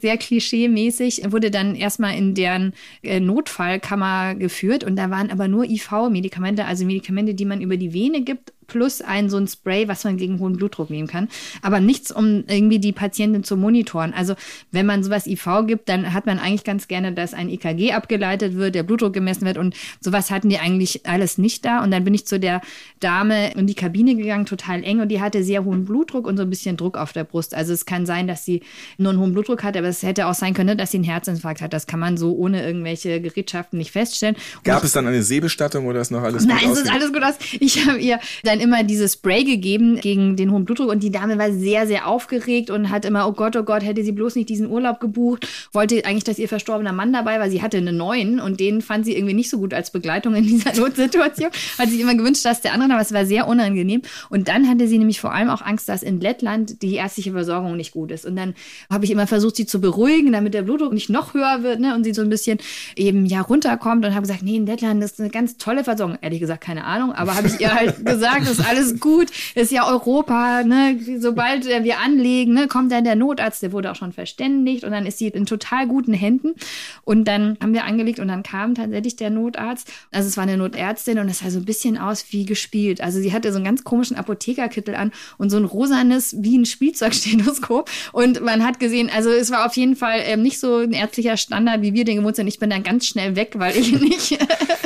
sehr 0.02 0.18
klischee-mäßig, 0.18 1.32
wurde 1.32 1.52
dann 1.52 1.76
erstmal 1.76 2.16
in 2.16 2.34
deren 2.34 2.74
äh, 3.04 3.20
Notfallkammer 3.20 4.36
geführt 4.36 4.84
und 4.84 4.96
da 4.96 5.10
waren 5.10 5.32
aber 5.32 5.48
nur 5.48 5.66
IV-Medikamente, 5.66 6.66
also 6.66 6.86
Medikamente, 6.86 7.34
die 7.34 7.46
man 7.46 7.62
über 7.62 7.78
die 7.78 7.94
Vene 7.94 8.22
gibt 8.22 8.54
plus 8.72 9.02
ein 9.02 9.30
so 9.30 9.36
ein 9.36 9.48
Spray, 9.48 9.90
was 9.90 10.06
man 10.06 10.16
gegen 10.16 10.40
hohen 10.40 10.56
Blutdruck 10.56 10.90
nehmen 10.90 11.10
kann. 11.10 11.28
Aber 11.62 11.82
nichts, 11.82 12.10
um 12.10 12.46
irgendwie 12.48 12.80
die 12.80 12.94
Patientin 12.94 13.44
zu 13.44 13.58
monitoren. 13.58 14.14
Also 14.14 14.36
wenn 14.72 14.86
man 14.86 15.04
sowas 15.04 15.28
IV 15.28 15.46
gibt, 15.68 15.90
dann 15.90 16.14
hat 16.14 16.26
man 16.26 16.40
eigentlich 16.40 16.64
ganz 16.64 16.88
gerne, 16.88 17.12
dass 17.12 17.34
ein 17.34 17.50
EKG 17.50 17.92
abgeleitet 17.92 18.56
wird, 18.56 18.76
der 18.76 18.84
Blutdruck 18.84 19.12
gemessen 19.12 19.46
wird 19.46 19.58
und 19.58 19.76
sowas 20.00 20.32
hatten 20.32 20.48
die 20.48 20.58
eigentlich 20.58 21.06
alles 21.06 21.38
nicht 21.38 21.66
da. 21.66 21.84
Und 21.84 21.92
dann 21.92 22.06
bin 22.06 22.14
ich 22.14 22.26
zu 22.26 22.40
der 22.40 22.62
Dame 23.02 23.52
in 23.56 23.68
die 23.68 23.76
Kabine 23.76 24.16
gegangen, 24.16 24.46
total 24.46 24.86
eng 24.86 25.02
und 25.02 25.10
die 25.10 25.20
hatte 25.20 25.44
sehr 25.44 25.66
hohen 25.66 25.84
Blutdruck 25.84 26.26
und 26.26 26.38
so 26.38 26.44
ein 26.44 26.50
bisschen 26.50 26.78
Druck 26.78 26.98
auf 26.98 27.12
der 27.12 27.26
Brust. 27.26 27.54
Also 27.54 27.74
es 27.74 27.86
kann 27.86 28.06
sein, 28.06 28.26
dass 28.26 28.46
sie 28.46 28.62
nur 28.98 29.12
einen 29.12 29.20
hohen 29.20 29.34
Blutdruck 29.34 29.64
hat, 29.64 29.76
aber 29.76 29.88
es 29.88 30.02
hätte 30.02 30.28
auch 30.28 30.34
sein 30.34 30.54
können, 30.54 30.78
dass 30.78 30.92
sie 30.92 30.98
einen 30.98 31.04
Herzinfarkt 31.04 31.62
hat. 31.62 31.74
Das 31.74 31.88
kann 31.88 32.00
man 32.00 32.16
so 32.16 32.34
ohne 32.38 32.66
irgendwelche 32.66 33.20
Gerätschaften 33.20 33.78
nicht 33.78 33.92
feststellen. 33.92 34.38
Gab 34.64 34.80
und 34.80 34.86
es 34.86 34.94
dann 34.94 35.08
eine 35.08 35.24
Seebestattung 35.24 35.88
oder 35.88 36.00
ist 36.00 36.12
noch 36.12 36.24
alles 36.24 36.46
Nein, 36.46 36.58
gut 36.60 36.68
Nein, 36.68 36.72
es 36.72 36.80
ist 36.80 36.92
alles 36.92 37.12
gut 37.12 37.24
aus. 37.24 37.36
Ich 37.60 37.86
habe 37.86 38.00
ihr 38.00 38.20
dann 38.44 38.61
immer 38.62 38.84
dieses 38.84 39.14
Spray 39.14 39.44
gegeben 39.44 40.00
gegen 40.00 40.36
den 40.36 40.52
hohen 40.52 40.66
Blutdruck 40.66 40.90
und 40.90 41.04
die 41.04 41.12
Dame 41.12 41.38
war 41.38 41.52
sehr, 41.52 41.88
sehr 41.88 42.08
aufgeregt 42.08 42.70
und 42.70 42.90
hat 42.90 43.06
immer, 43.06 43.28
oh 43.28 43.34
Gott, 43.34 43.56
oh 43.56 43.64
Gott, 43.64 43.84
hätte 43.84 44.04
sie 44.04 44.12
bloß 44.12 44.36
nicht 44.36 44.50
diesen 44.50 44.70
Urlaub 44.70 45.00
gebucht, 45.00 45.48
wollte 45.74 46.06
eigentlich, 46.06 46.24
dass 46.24 46.40
ihr 46.40 46.48
verstorbener 46.48 46.94
Mann 46.94 47.12
dabei 47.12 47.40
war. 47.40 47.50
Sie 47.50 47.62
hatte 47.62 47.78
einen 47.78 47.98
neuen 47.98 48.40
und 48.40 48.60
den 48.60 48.82
fand 48.82 49.06
sie 49.06 49.16
irgendwie 49.16 49.34
nicht 49.34 49.50
so 49.50 49.58
gut 49.58 49.74
als 49.74 49.92
Begleitung 49.92 50.36
in 50.36 50.44
dieser 50.46 50.74
Notsituation. 50.80 51.50
Hat 51.78 51.90
sich 51.90 52.00
immer 52.00 52.16
gewünscht, 52.16 52.46
dass 52.46 52.62
der 52.62 52.74
andere, 52.74 52.94
aber 52.94 53.02
es 53.02 53.14
war 53.14 53.26
sehr 53.26 53.48
unangenehm. 53.48 54.02
Und 54.30 54.48
dann 54.48 54.70
hatte 54.70 54.88
sie 54.88 54.98
nämlich 54.98 55.20
vor 55.20 55.34
allem 55.34 55.50
auch 55.50 55.62
Angst, 55.62 55.90
dass 55.90 56.04
in 56.04 56.20
Lettland 56.20 56.82
die 56.82 56.96
ärztliche 56.96 57.32
Versorgung 57.32 57.76
nicht 57.76 57.92
gut 57.92 58.12
ist. 58.12 58.26
Und 58.26 58.36
dann 58.36 58.54
habe 58.90 59.06
ich 59.06 59.12
immer 59.12 59.28
versucht, 59.28 59.56
sie 59.56 59.66
zu 59.66 59.82
beruhigen, 59.82 60.32
damit 60.32 60.54
der 60.54 60.62
Blutdruck 60.62 60.94
nicht 60.94 61.10
noch 61.10 61.34
höher 61.34 61.64
wird 61.64 61.80
ne, 61.80 61.96
und 61.96 62.04
sie 62.04 62.14
so 62.14 62.22
ein 62.22 62.30
bisschen 62.30 62.60
eben 62.96 63.26
ja 63.26 63.42
runterkommt 63.42 64.06
und 64.06 64.12
habe 64.12 64.22
gesagt, 64.22 64.44
nee, 64.44 64.56
in 64.56 64.66
Lettland 64.66 65.04
ist 65.04 65.20
eine 65.20 65.30
ganz 65.30 65.58
tolle 65.58 65.84
Versorgung. 65.84 66.18
Ehrlich 66.22 66.40
gesagt, 66.40 66.64
keine 66.64 66.86
Ahnung, 66.86 67.12
aber 67.14 67.36
habe 67.36 67.48
ich 67.48 67.60
ihr 67.60 67.74
halt 67.74 68.06
gesagt, 68.06 68.48
ist 68.52 68.66
alles 68.66 69.00
gut, 69.00 69.28
ist 69.56 69.72
ja 69.72 69.88
Europa, 69.88 70.64
ne? 70.64 71.00
Sobald 71.20 71.66
wir 71.66 72.00
anlegen, 72.00 72.54
ne, 72.54 72.68
kommt 72.68 72.92
dann 72.92 73.04
der 73.04 73.16
Notarzt, 73.16 73.64
der 73.64 73.72
wurde 73.72 73.92
auch 73.92 73.96
schon 73.96 74.14
verständigt 74.14 74.84
und 74.84 74.92
dann 74.92 75.06
ist 75.06 75.18
sie 75.18 75.28
in 75.28 75.46
total 75.46 75.88
guten 75.88 76.14
Händen. 76.14 76.56
Und 77.04 77.26
dann 77.26 77.58
haben 77.62 77.74
wir 77.74 77.86
angelegt 77.86 78.20
und 78.20 78.28
dann 78.28 78.44
kam 78.44 78.76
tatsächlich 78.76 79.16
der 79.16 79.30
Notarzt. 79.30 79.92
Also 80.12 80.28
es 80.28 80.38
war 80.38 80.44
eine 80.44 80.58
Notärztin 80.58 81.20
und 81.20 81.30
es 81.30 81.40
sah 81.40 81.50
so 81.50 81.60
ein 81.60 81.66
bisschen 81.66 81.98
aus 81.98 82.26
wie 82.32 82.46
gespielt. 82.46 83.02
Also 83.02 83.20
sie 83.20 83.34
hatte 83.34 83.52
so 83.52 83.58
einen 83.58 83.66
ganz 83.66 83.84
komischen 83.84 84.18
Apothekerkittel 84.18 84.96
an 84.96 85.12
und 85.38 85.50
so 85.50 85.58
ein 85.58 85.66
rosanes 85.66 86.36
wie 86.40 86.58
ein 86.58 86.66
Spielzeugstethoskop. 86.66 87.90
Und 88.12 88.42
man 88.42 88.64
hat 88.66 88.80
gesehen, 88.80 89.10
also 89.14 89.30
es 89.30 89.52
war 89.52 89.66
auf 89.66 89.76
jeden 89.76 89.96
Fall 89.96 90.20
ähm, 90.24 90.42
nicht 90.42 90.60
so 90.60 90.78
ein 90.78 90.92
ärztlicher 90.92 91.38
Standard, 91.38 91.82
wie 91.82 91.94
wir 91.94 92.06
den 92.06 92.18
gewohnt 92.18 92.36
sind. 92.36 92.48
Ich 92.48 92.60
bin 92.60 92.70
dann 92.70 92.84
ganz 92.84 93.06
schnell 93.06 93.36
weg, 93.36 93.54
weil 93.56 93.78
ich 93.78 93.92
nicht. 94.02 94.38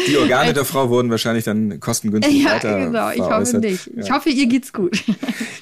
Die 0.07 0.17
Organe 0.17 0.53
der 0.53 0.65
Frau 0.65 0.89
wurden 0.89 1.09
wahrscheinlich 1.09 1.45
dann 1.45 1.79
kostengünstig 1.79 2.43
ja, 2.43 2.51
weiter. 2.51 2.85
Genau, 2.85 3.09
ich 3.11 3.21
hoffe 3.21 3.44
nicht. 3.53 3.89
Ich 3.95 4.11
hoffe, 4.11 4.29
ihr 4.29 4.47
geht's 4.47 4.73
gut. 4.73 5.03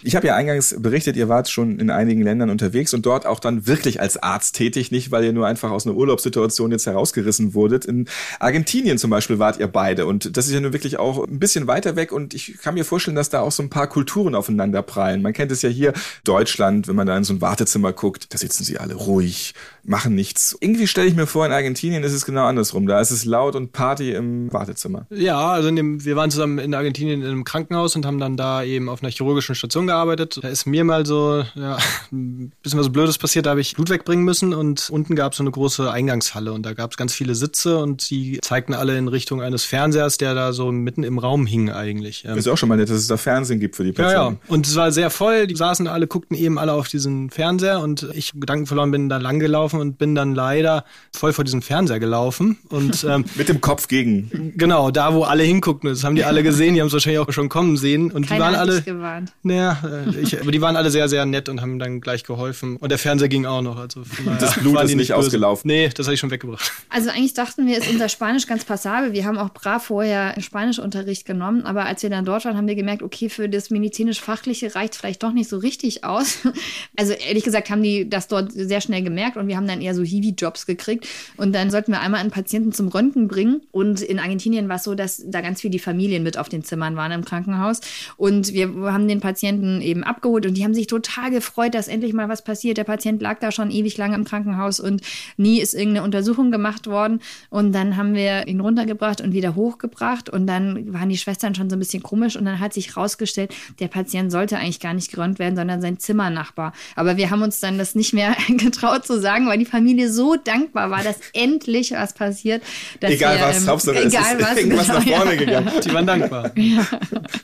Ich 0.05 0.17
habe 0.17 0.27
ja 0.27 0.35
eingangs 0.35 0.75
berichtet, 0.77 1.15
ihr 1.15 1.29
wart 1.29 1.49
schon 1.49 1.79
in 1.79 1.89
einigen 1.89 2.21
Ländern 2.23 2.49
unterwegs 2.49 2.93
und 2.93 3.05
dort 3.05 3.25
auch 3.25 3.39
dann 3.39 3.67
wirklich 3.67 4.01
als 4.01 4.21
Arzt 4.21 4.53
tätig, 4.53 4.91
nicht 4.91 5.11
weil 5.11 5.23
ihr 5.23 5.31
nur 5.31 5.47
einfach 5.47 5.71
aus 5.71 5.87
einer 5.87 5.95
Urlaubssituation 5.95 6.71
jetzt 6.71 6.85
herausgerissen 6.85 7.53
wurdet. 7.53 7.85
In 7.85 8.09
Argentinien 8.41 8.97
zum 8.97 9.09
Beispiel 9.09 9.39
wart 9.39 9.59
ihr 9.61 9.67
beide 9.67 10.05
und 10.05 10.35
das 10.35 10.47
ist 10.47 10.53
ja 10.53 10.59
nun 10.59 10.73
wirklich 10.73 10.99
auch 10.99 11.25
ein 11.25 11.39
bisschen 11.39 11.67
weiter 11.67 11.95
weg 11.95 12.11
und 12.11 12.33
ich 12.33 12.57
kann 12.61 12.73
mir 12.73 12.83
vorstellen, 12.83 13.15
dass 13.15 13.29
da 13.29 13.39
auch 13.39 13.53
so 13.53 13.63
ein 13.63 13.69
paar 13.69 13.87
Kulturen 13.87 14.35
aufeinander 14.35 14.81
prallen. 14.81 15.21
Man 15.21 15.31
kennt 15.31 15.53
es 15.53 15.61
ja 15.61 15.69
hier, 15.69 15.93
Deutschland, 16.25 16.89
wenn 16.89 16.97
man 16.97 17.07
da 17.07 17.15
in 17.15 17.23
so 17.23 17.33
ein 17.33 17.39
Wartezimmer 17.39 17.93
guckt, 17.93 18.33
da 18.33 18.37
sitzen 18.37 18.65
sie 18.65 18.77
alle 18.77 18.95
ruhig, 18.95 19.53
machen 19.83 20.15
nichts. 20.15 20.55
Irgendwie 20.59 20.87
stelle 20.87 21.07
ich 21.07 21.15
mir 21.15 21.27
vor, 21.27 21.45
in 21.45 21.51
Argentinien 21.51 22.03
ist 22.03 22.13
es 22.13 22.25
genau 22.25 22.45
andersrum. 22.45 22.87
Da 22.87 22.99
ist 22.99 23.11
es 23.11 23.25
laut 23.25 23.55
und 23.55 23.71
Party 23.71 24.11
im 24.11 24.51
Wartezimmer. 24.51 25.05
Ja, 25.09 25.51
also 25.51 25.69
dem, 25.71 26.03
wir 26.03 26.15
waren 26.15 26.31
zusammen 26.31 26.59
in 26.59 26.73
Argentinien 26.73 27.21
in 27.21 27.27
einem 27.27 27.43
Krankenhaus 27.43 27.72
und 27.73 28.05
haben 28.05 28.19
dann 28.19 28.37
da 28.37 28.63
eben 28.63 28.89
auf 28.89 29.01
einer 29.01 29.11
chirurgischen 29.11 29.55
Station 29.55 29.87
gearbeitet. 29.87 30.39
Da 30.41 30.47
ist 30.47 30.65
mir 30.65 30.83
mal 30.83 31.05
so 31.05 31.43
ja, 31.55 31.77
ein 32.11 32.51
bisschen 32.61 32.79
was 32.79 32.91
Blödes 32.91 33.17
passiert, 33.17 33.45
da 33.45 33.51
habe 33.51 33.61
ich 33.61 33.75
Blut 33.75 33.89
wegbringen 33.89 34.23
müssen 34.23 34.53
und 34.53 34.89
unten 34.89 35.15
gab 35.15 35.33
es 35.33 35.37
so 35.37 35.43
eine 35.43 35.51
große 35.51 35.91
Eingangshalle 35.91 36.53
und 36.53 36.65
da 36.65 36.73
gab 36.73 36.91
es 36.91 36.97
ganz 36.97 37.13
viele 37.13 37.35
Sitze 37.35 37.79
und 37.79 38.09
die 38.09 38.39
zeigten 38.41 38.73
alle 38.73 38.97
in 38.97 39.07
Richtung 39.07 39.41
eines 39.41 39.63
Fernsehers, 39.63 40.17
der 40.17 40.33
da 40.33 40.53
so 40.53 40.71
mitten 40.71 41.03
im 41.03 41.19
Raum 41.19 41.45
hing 41.45 41.69
eigentlich. 41.69 42.23
Das 42.23 42.37
ist 42.37 42.47
auch 42.47 42.57
schon 42.57 42.69
mal 42.69 42.77
nett, 42.77 42.89
dass 42.89 42.97
es 42.97 43.07
da 43.07 43.17
Fernsehen 43.17 43.59
gibt 43.59 43.75
für 43.75 43.83
die 43.83 43.91
Patienten. 43.91 44.17
Ja, 44.17 44.29
ja. 44.31 44.37
Und 44.47 44.67
es 44.67 44.75
war 44.75 44.91
sehr 44.91 45.09
voll, 45.09 45.47
die 45.47 45.55
saßen 45.55 45.87
alle, 45.87 46.07
guckten 46.07 46.35
eben 46.35 46.57
alle 46.57 46.73
auf 46.73 46.87
diesen 46.87 47.29
Fernseher 47.29 47.79
und 47.79 48.07
ich 48.13 48.33
Gedanken 48.33 48.65
verloren 48.65 48.91
bin 48.91 49.09
da 49.09 49.17
lang 49.17 49.39
gelaufen 49.39 49.79
und 49.79 49.97
bin 49.97 50.15
dann 50.15 50.35
leider 50.35 50.85
voll 51.15 51.33
vor 51.33 51.43
diesem 51.43 51.61
Fernseher 51.61 51.99
gelaufen 51.99 52.57
und 52.69 53.03
ähm, 53.09 53.25
mit 53.35 53.49
dem 53.49 53.61
Kopf 53.61 53.87
gegen. 53.87 54.53
Genau, 54.55 54.91
da 54.91 55.13
wo 55.13 55.23
alle 55.23 55.43
hinguckten, 55.43 55.89
das 55.89 56.03
haben 56.03 56.15
die 56.15 56.23
alle 56.23 56.43
gesehen, 56.43 56.73
die 56.75 56.81
haben 56.81 56.87
es 56.87 56.93
wahrscheinlich 56.93 57.19
auch 57.19 57.31
schon 57.31 57.49
kommen 57.49 57.62
sehen 57.77 58.11
und 58.11 58.27
Keiner 58.27 58.49
die 58.49 58.53
waren 58.53 58.55
alle 58.55 58.81
gewarnt. 58.81 59.33
Naja, 59.43 59.77
äh, 59.83 60.19
ich, 60.19 60.39
aber 60.39 60.51
die 60.51 60.61
waren 60.61 60.75
alle 60.75 60.91
sehr, 60.91 61.07
sehr 61.09 61.25
nett 61.25 61.49
und 61.49 61.61
haben 61.61 61.79
dann 61.79 62.01
gleich 62.01 62.23
geholfen. 62.23 62.77
Und 62.77 62.89
der 62.89 62.97
Fernseher 62.97 63.29
ging 63.29 63.45
auch 63.45 63.61
noch. 63.61 63.77
Also 63.77 64.03
naja, 64.25 64.37
das 64.39 64.59
Blut 64.59 64.77
ist 64.79 64.87
nicht, 64.87 64.95
nicht 64.97 65.13
ausgelaufen. 65.13 65.67
Nee, 65.67 65.89
das 65.89 66.07
habe 66.07 66.13
ich 66.13 66.19
schon 66.19 66.31
weggebracht. 66.31 66.71
Also 66.89 67.09
eigentlich 67.09 67.33
dachten 67.33 67.65
wir, 67.67 67.77
ist 67.77 67.89
unser 67.89 68.09
Spanisch 68.09 68.47
ganz 68.47 68.65
passabel. 68.65 69.13
Wir 69.13 69.25
haben 69.25 69.37
auch 69.37 69.49
brav 69.49 69.85
vorher 69.85 70.39
Spanischunterricht 70.39 71.25
genommen. 71.25 71.63
Aber 71.65 71.85
als 71.85 72.03
wir 72.03 72.09
dann 72.09 72.25
dort 72.25 72.45
waren, 72.45 72.57
haben 72.57 72.67
wir 72.67 72.75
gemerkt, 72.75 73.03
okay, 73.03 73.29
für 73.29 73.49
das 73.49 73.69
medizinisch-fachliche 73.69 74.75
reicht 74.75 74.95
vielleicht 74.95 75.23
doch 75.23 75.33
nicht 75.33 75.49
so 75.49 75.57
richtig 75.57 76.03
aus. 76.03 76.39
Also 76.95 77.13
ehrlich 77.13 77.43
gesagt 77.43 77.69
haben 77.69 77.81
die 77.81 78.07
das 78.07 78.27
dort 78.27 78.51
sehr 78.51 78.79
schnell 78.79 79.01
gemerkt 79.01 79.35
und 79.35 79.47
wir 79.47 79.57
haben 79.57 79.67
dann 79.67 79.81
eher 79.81 79.95
so 79.95 80.03
Hiwi-Jobs 80.03 80.65
gekriegt. 80.65 81.07
Und 81.37 81.53
dann 81.53 81.71
sollten 81.71 81.91
wir 81.91 82.01
einmal 82.01 82.21
einen 82.21 82.31
Patienten 82.31 82.71
zum 82.71 82.87
Röntgen 82.87 83.27
bringen. 83.27 83.61
Und 83.71 84.01
in 84.01 84.19
Argentinien 84.19 84.69
war 84.69 84.75
es 84.75 84.83
so, 84.83 84.93
dass 84.95 85.23
da 85.25 85.41
ganz 85.41 85.61
viel 85.61 85.71
die 85.71 85.79
Familien 85.79 86.23
mit 86.23 86.37
auf 86.37 86.49
den 86.49 86.63
Zimmern 86.63 86.95
waren 86.95 87.11
im 87.11 87.25
Krankenhaus. 87.25 87.52
Krankenhaus. 87.53 87.81
Und 88.17 88.53
wir 88.53 88.69
haben 88.91 89.07
den 89.07 89.19
Patienten 89.19 89.81
eben 89.81 90.03
abgeholt 90.03 90.45
und 90.45 90.55
die 90.55 90.63
haben 90.63 90.73
sich 90.73 90.87
total 90.87 91.31
gefreut, 91.31 91.75
dass 91.75 91.87
endlich 91.87 92.13
mal 92.13 92.29
was 92.29 92.43
passiert. 92.43 92.77
Der 92.77 92.83
Patient 92.83 93.21
lag 93.21 93.39
da 93.39 93.51
schon 93.51 93.71
ewig 93.71 93.97
lange 93.97 94.15
im 94.15 94.23
Krankenhaus 94.23 94.79
und 94.79 95.01
nie 95.37 95.61
ist 95.61 95.73
irgendeine 95.73 96.05
Untersuchung 96.05 96.51
gemacht 96.51 96.87
worden. 96.87 97.21
Und 97.49 97.73
dann 97.73 97.97
haben 97.97 98.13
wir 98.13 98.47
ihn 98.47 98.59
runtergebracht 98.59 99.21
und 99.21 99.33
wieder 99.33 99.55
hochgebracht. 99.55 100.29
Und 100.29 100.47
dann 100.47 100.93
waren 100.93 101.09
die 101.09 101.17
Schwestern 101.17 101.55
schon 101.55 101.69
so 101.69 101.75
ein 101.75 101.79
bisschen 101.79 102.03
komisch. 102.03 102.35
Und 102.35 102.45
dann 102.45 102.59
hat 102.59 102.73
sich 102.73 102.97
rausgestellt, 102.97 103.53
der 103.79 103.87
Patient 103.87 104.31
sollte 104.31 104.57
eigentlich 104.57 104.79
gar 104.79 104.93
nicht 104.93 105.11
geräumt 105.11 105.39
werden, 105.39 105.55
sondern 105.55 105.81
sein 105.81 105.99
Zimmernachbar. 105.99 106.73
Aber 106.95 107.17
wir 107.17 107.29
haben 107.29 107.41
uns 107.41 107.59
dann 107.59 107.77
das 107.77 107.95
nicht 107.95 108.13
mehr 108.13 108.35
getraut 108.47 109.05
zu 109.05 109.19
sagen, 109.19 109.47
weil 109.47 109.59
die 109.59 109.65
Familie 109.65 110.11
so 110.11 110.35
dankbar 110.35 110.89
war, 110.89 111.03
dass 111.03 111.17
endlich 111.33 111.91
was 111.91 112.13
passiert. 112.13 112.63
egal 113.01 113.37
wir, 113.37 113.45
was, 113.45 113.61
ähm, 113.61 113.67
Hauptsache 113.67 114.03
egal 114.03 114.23
es 114.23 114.39
ist 114.39 114.41
was, 114.41 114.57
irgendwas 114.57 114.87
genau, 114.87 114.99
nach 114.99 115.07
vorne 115.07 115.31
ja. 115.31 115.37
gegangen. 115.37 115.71
Die 115.83 115.93
waren 115.93 116.07
dankbar. 116.07 116.51
Ja. 116.55 116.87